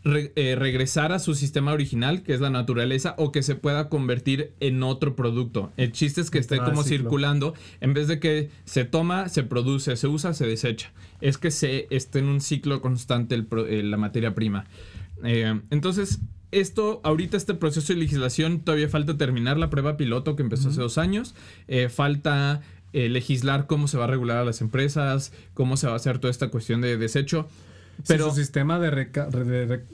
re- 0.05 0.33
eh, 0.37 0.57
regresar 0.57 1.13
a 1.13 1.19
su 1.19 1.35
sistema 1.35 1.73
original, 1.73 2.23
que 2.23 2.33
es 2.35 2.41
la 2.41 2.51
naturaleza, 2.51 3.15
o 3.19 3.33
que 3.33 3.43
se 3.43 3.55
pueda 3.55 3.89
convertir 3.89 4.53
en 4.61 4.83
otro 4.83 5.15
producto. 5.17 5.73
El 5.77 5.93
chiste 5.93 6.21
es 6.21 6.31
que 6.31 6.39
esté 6.39 6.57
al 6.57 6.65
como 6.65 6.83
ciclo. 6.83 6.99
circulando, 6.99 7.55
en 7.81 7.95
vez 7.95 8.09
de 8.09 8.21
que 8.21 8.51
se 8.65 8.85
toma, 8.85 9.29
se 9.29 9.43
produce, 9.43 9.97
se 9.97 10.07
usa, 10.09 10.35
se 10.35 10.47
desecha. 10.47 10.93
Es 11.21 11.39
que 11.39 11.51
se 11.51 11.87
esté 11.91 12.19
en 12.19 12.27
un 12.27 12.41
ciclo 12.41 12.81
constante 12.81 13.35
el 13.35 13.47
eh, 13.69 13.83
la 13.83 13.97
materia 13.97 14.35
prima. 14.35 14.67
Eh, 15.25 15.61
entonces, 15.71 16.19
esto, 16.51 17.01
ahorita 17.05 17.37
este 17.37 17.55
proceso 17.55 17.93
de 17.93 17.99
legislación, 18.01 18.61
todavía 18.61 18.89
falta 18.89 19.17
terminar 19.17 19.57
la 19.57 19.71
prueba 19.71 19.97
piloto 19.97 20.37
que 20.37 20.43
empezó 20.43 20.69
hace 20.69 20.81
dos 20.81 20.99
años. 20.99 21.35
Falta 21.89 22.61
eh, 22.93 23.09
legislar 23.09 23.67
cómo 23.67 23.89
se 23.89 23.97
va 23.97 24.05
a 24.05 24.09
regular 24.09 24.37
a 24.37 24.45
las 24.45 24.61
empresas, 24.61 25.33
cómo 25.55 25.79
se 25.79 25.87
va 25.87 25.95
a 25.95 25.97
hacer 25.97 26.19
toda 26.19 26.31
esta 26.31 26.49
cuestión 26.49 26.83
de 26.83 26.99
desecho. 26.99 27.49
Pero 28.07 28.31
su 28.31 28.37
sistema 28.37 28.79
de, 28.79 28.91
reca- 28.91 29.27
de 29.29 29.67
re- 29.67 29.85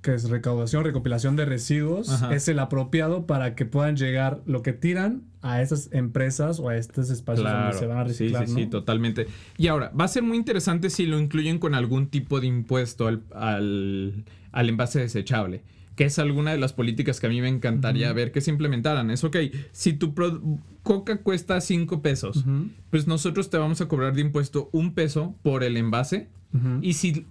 que 0.00 0.14
es 0.14 0.28
recaudación, 0.28 0.82
recopilación 0.84 1.36
de 1.36 1.44
residuos 1.44 2.08
Ajá. 2.10 2.34
es 2.34 2.48
el 2.48 2.58
apropiado 2.58 3.26
para 3.26 3.54
que 3.54 3.64
puedan 3.66 3.96
llegar 3.96 4.40
lo 4.46 4.62
que 4.62 4.72
tiran 4.72 5.22
a 5.42 5.62
esas 5.62 5.88
empresas 5.92 6.58
o 6.58 6.68
a 6.70 6.76
estos 6.76 7.08
espacios 7.10 7.48
donde 7.48 7.78
se 7.78 7.86
van 7.86 7.98
a 7.98 8.04
reciclar. 8.04 8.48
Sí, 8.48 8.54
sí, 8.54 8.66
totalmente. 8.66 9.28
Y 9.58 9.68
ahora, 9.68 9.92
va 9.98 10.04
a 10.04 10.08
ser 10.08 10.22
muy 10.24 10.36
interesante 10.36 10.90
si 10.90 11.06
lo 11.06 11.20
incluyen 11.20 11.58
con 11.58 11.74
algún 11.76 12.08
tipo 12.08 12.40
de 12.40 12.48
impuesto 12.48 13.06
al, 13.06 13.22
al, 13.34 14.24
al 14.50 14.68
envase 14.68 14.98
desechable. 15.00 15.62
Que 15.94 16.04
es 16.04 16.18
alguna 16.18 16.52
de 16.52 16.58
las 16.58 16.72
políticas 16.72 17.20
que 17.20 17.26
a 17.26 17.28
mí 17.30 17.40
me 17.42 17.48
encantaría 17.48 18.10
ver 18.14 18.32
que 18.32 18.40
se 18.40 18.50
implementaran. 18.50 19.10
Es 19.10 19.22
ok, 19.24 19.36
si 19.72 19.92
tu 19.92 20.14
coca 20.82 21.18
cuesta 21.18 21.60
5 21.60 22.00
pesos, 22.02 22.44
pues 22.90 23.06
nosotros 23.06 23.50
te 23.50 23.58
vamos 23.58 23.80
a 23.82 23.88
cobrar 23.88 24.14
de 24.14 24.22
impuesto 24.22 24.68
un 24.72 24.94
peso 24.94 25.36
por 25.42 25.62
el 25.62 25.76
envase. 25.76 26.28
Y 26.80 26.94
si 26.94 27.26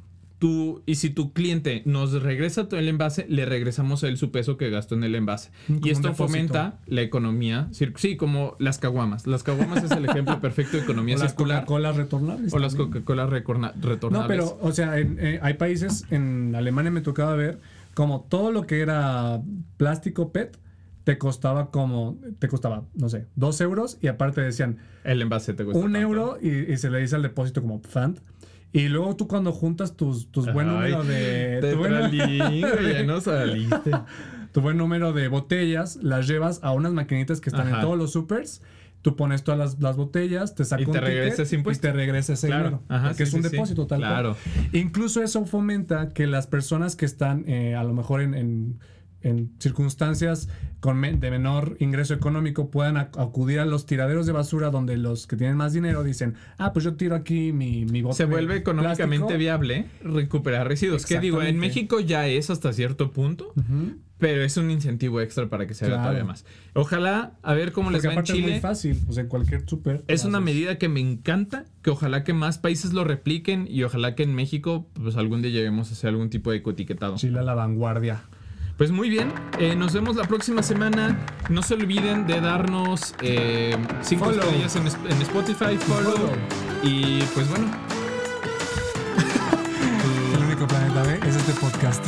y 0.86 0.96
si 0.96 1.10
tu 1.12 1.34
cliente 1.34 1.84
nos 1.86 2.14
regresa 2.24 2.68
todo 2.68 2.80
el 2.80 2.88
envase, 2.88 3.26
le 3.30 3.46
regresamos 3.46 4.04
a 4.04 4.08
él 4.08 4.18
su 4.18 4.32
peso 4.32 4.58
que 4.58 4.70
gastó 4.70 4.96
en 4.96 5.04
el 5.04 5.14
envase. 5.16 5.52
Como 5.68 5.80
y 5.86 5.90
esto 5.92 6.14
fomenta 6.16 6.80
la 6.88 7.02
economía. 7.02 7.68
Sí, 7.72 8.16
como 8.18 8.56
las 8.60 8.80
caguamas. 8.80 9.28
Las 9.28 9.44
caguamas 9.44 9.84
es 9.84 9.92
el 9.92 10.06
ejemplo 10.06 10.40
perfecto 10.42 10.78
de 10.78 10.84
economía 10.84 11.16
o 11.16 11.20
las. 11.20 11.34
Coca-Cola 11.34 11.92
retornables. 11.92 12.54
O 12.54 12.60
las. 12.60 12.74
Coca-Cola 12.76 13.28
retornables. 13.28 14.12
No, 14.12 14.28
pero, 14.28 14.58
o 14.62 14.72
sea, 14.72 14.98
en- 14.98 15.18
eh, 15.20 15.40
hay 15.44 15.54
países, 15.56 16.06
en 16.10 16.56
Alemania 16.56 16.90
me 16.92 17.02
tocaba 17.02 17.36
ver, 17.36 17.60
como 17.94 18.22
todo 18.30 18.52
lo 18.52 18.66
que 18.66 18.80
era 18.82 19.42
plástico 19.78 20.32
PET, 20.32 20.58
te 21.04 21.18
costaba 21.18 21.72
como, 21.72 22.18
te 22.40 22.48
costaba, 22.48 22.84
no 22.96 23.10
sé, 23.10 23.26
dos 23.36 23.60
euros 23.62 23.98
y 24.02 24.08
aparte 24.08 24.42
decían 24.42 24.78
El 25.04 25.22
envase 25.22 25.54
te 25.54 25.66
cuesta 25.66 25.80
un 25.84 25.94
tanto. 25.94 26.00
euro 26.08 26.38
y, 26.42 26.72
y 26.72 26.78
se 26.78 26.90
le 26.92 27.00
dice 27.00 27.16
al 27.16 27.24
depósito 27.24 27.62
como 27.62 27.82
FANT. 27.82 28.20
Y 28.74 28.88
luego 28.88 29.16
tú 29.16 29.28
cuando 29.28 29.52
juntas 29.52 29.98
tus, 29.98 30.32
tus 30.32 30.52
buen 30.54 30.68
número 30.68 31.04
de... 31.04 31.60
tu 31.62 31.78
buen- 31.78 32.12
ya 32.12 33.04
no 33.06 33.20
saliste. 33.20 33.92
tu 34.54 34.62
buen 34.62 34.78
número 34.78 35.12
de 35.14 35.28
botellas, 35.28 35.98
las 36.02 36.28
llevas 36.28 36.60
a 36.64 36.72
unas 36.72 36.94
maquinitas 36.94 37.42
que 37.42 37.50
están 37.50 37.68
Ajá. 37.68 37.78
en 37.78 37.82
todos 37.82 37.98
los 37.98 38.12
supers. 38.14 38.62
Tú 39.02 39.16
pones 39.16 39.44
todas 39.44 39.58
las, 39.60 39.80
las 39.80 39.98
botellas, 39.98 40.54
te 40.56 40.64
saca 40.64 40.84
Y 40.84 40.86
un 40.86 40.92
te 40.92 41.00
ticket 41.00 41.14
regresa 41.16 41.42
ese 41.42 41.56
impuesto. 41.56 41.88
Y 41.88 41.92
te 41.92 41.98
regresa 41.98 42.34
ese 42.34 42.48
Claro. 42.48 42.64
dinero. 42.66 42.84
Ajá, 42.88 43.14
sí, 43.16 43.24
es 43.24 43.34
un 43.34 43.42
sí, 43.42 43.50
sí. 43.50 43.56
depósito 43.56 43.88
tal 43.88 43.98
Claro. 44.00 44.36
cual. 44.54 44.68
Incluso 44.74 45.24
eso 45.24 45.44
fomenta 45.46 46.10
que 46.10 46.28
las 46.28 46.46
personas 46.48 46.96
que 46.96 47.06
están 47.06 47.44
eh, 47.48 47.76
a 47.76 47.84
lo 47.84 47.94
mejor 47.94 48.22
en, 48.22 48.36
en- 48.36 48.80
en 49.24 49.52
circunstancias 49.60 50.50
con 50.80 51.00
de 51.02 51.30
menor 51.32 51.76
ingreso 51.80 52.14
económico 52.14 52.72
puedan 52.72 52.96
ac- 52.96 53.20
acudir 53.20 53.60
a 53.60 53.66
los 53.66 53.86
tiraderos 53.86 54.26
de 54.26 54.32
basura 54.32 54.72
donde 54.72 54.98
los 54.98 55.28
que 55.28 55.36
tienen 55.36 55.58
más 55.58 55.74
dinero 55.74 56.04
dicen, 56.04 56.34
ah, 56.58 56.74
pues 56.74 56.86
yo 56.86 56.96
tiro 56.96 57.16
aquí 57.16 57.52
mi, 57.54 57.86
mi 57.86 58.02
bote 58.02 58.16
Se 58.18 58.26
vuelve 58.26 58.56
económicamente 58.58 59.20
plástico". 59.26 59.38
viable 59.40 59.86
recuperar 60.04 60.68
residuos. 60.68 61.06
Que 61.06 61.20
digo, 61.20 61.42
en. 61.44 61.60
México 61.60 62.00
ya 62.00 62.28
es 62.28 62.50
hasta 62.50 62.74
cierto 62.74 63.12
punto. 63.12 63.54
Pero 64.18 64.44
es 64.44 64.56
un 64.58 64.70
incentivo 64.70 65.20
extra 65.20 65.50
para 65.50 65.66
que 65.66 65.74
se 65.74 65.86
haga 65.86 65.96
Claro. 65.96 66.10
todavía 66.10 66.26
más. 66.26 66.46
Ojalá, 66.76 67.34
a 67.42 67.54
ver 67.56 67.72
cómo 67.72 67.90
les 67.90 68.02
Porque 68.04 68.08
va 68.10 68.14
en 68.14 68.20
aparte 68.20 68.34
es 68.34 68.40
muy 68.40 68.48
Chile. 68.50 68.62
fácil, 68.62 69.00
pues 69.04 69.18
en 69.18 69.28
cualquier 69.28 69.68
súper. 69.68 70.04
Es 70.08 70.26
una 70.26 70.40
medida 70.40 70.78
que 70.78 70.90
me 70.90 71.00
encanta, 71.00 71.66
que 71.82 71.90
ojalá 71.90 72.24
que 72.24 72.34
más 72.34 72.60
países 72.60 72.94
lo 72.94 73.04
repliquen 73.04 73.66
y 73.68 73.82
ojalá 73.82 74.14
que 74.14 74.22
en 74.22 74.36
México, 74.36 74.88
pues 74.94 75.16
algún 75.16 75.42
día 75.42 75.50
lleguemos 75.50 75.90
a 75.90 75.94
hacer 75.94 76.10
algún 76.10 76.30
tipo 76.30 76.52
de 76.52 76.58
ecoetiquetado. 76.58 77.16
Chile 77.16 77.40
a 77.40 77.42
la 77.42 77.56
vanguardia. 77.56 78.22
Pues 78.78 78.92
muy 78.92 79.10
bien, 79.10 79.32
eh, 79.60 79.76
nos 79.76 79.94
vemos 79.94 80.16
la 80.16 80.24
próxima 80.24 80.64
semana. 80.64 81.16
No 81.50 81.62
se 81.62 81.76
olviden 81.76 82.26
de 82.26 82.42
darnos 82.42 83.14
eh, 83.22 83.78
cinco 84.02 84.26
Follow. 84.26 84.40
estrellas 84.42 84.76
en, 84.76 84.88
Spotify, 85.22 85.78
follow. 85.78 86.14
Follow. 86.14 86.32
Y 86.82 87.22
pues 87.36 87.48
bueno, 87.50 87.68
El 90.36 90.44
único 90.46 90.66
planeta 90.68 91.04
B 91.04 91.20
es 91.28 91.36
este 91.36 91.54
podcast. 91.54 92.04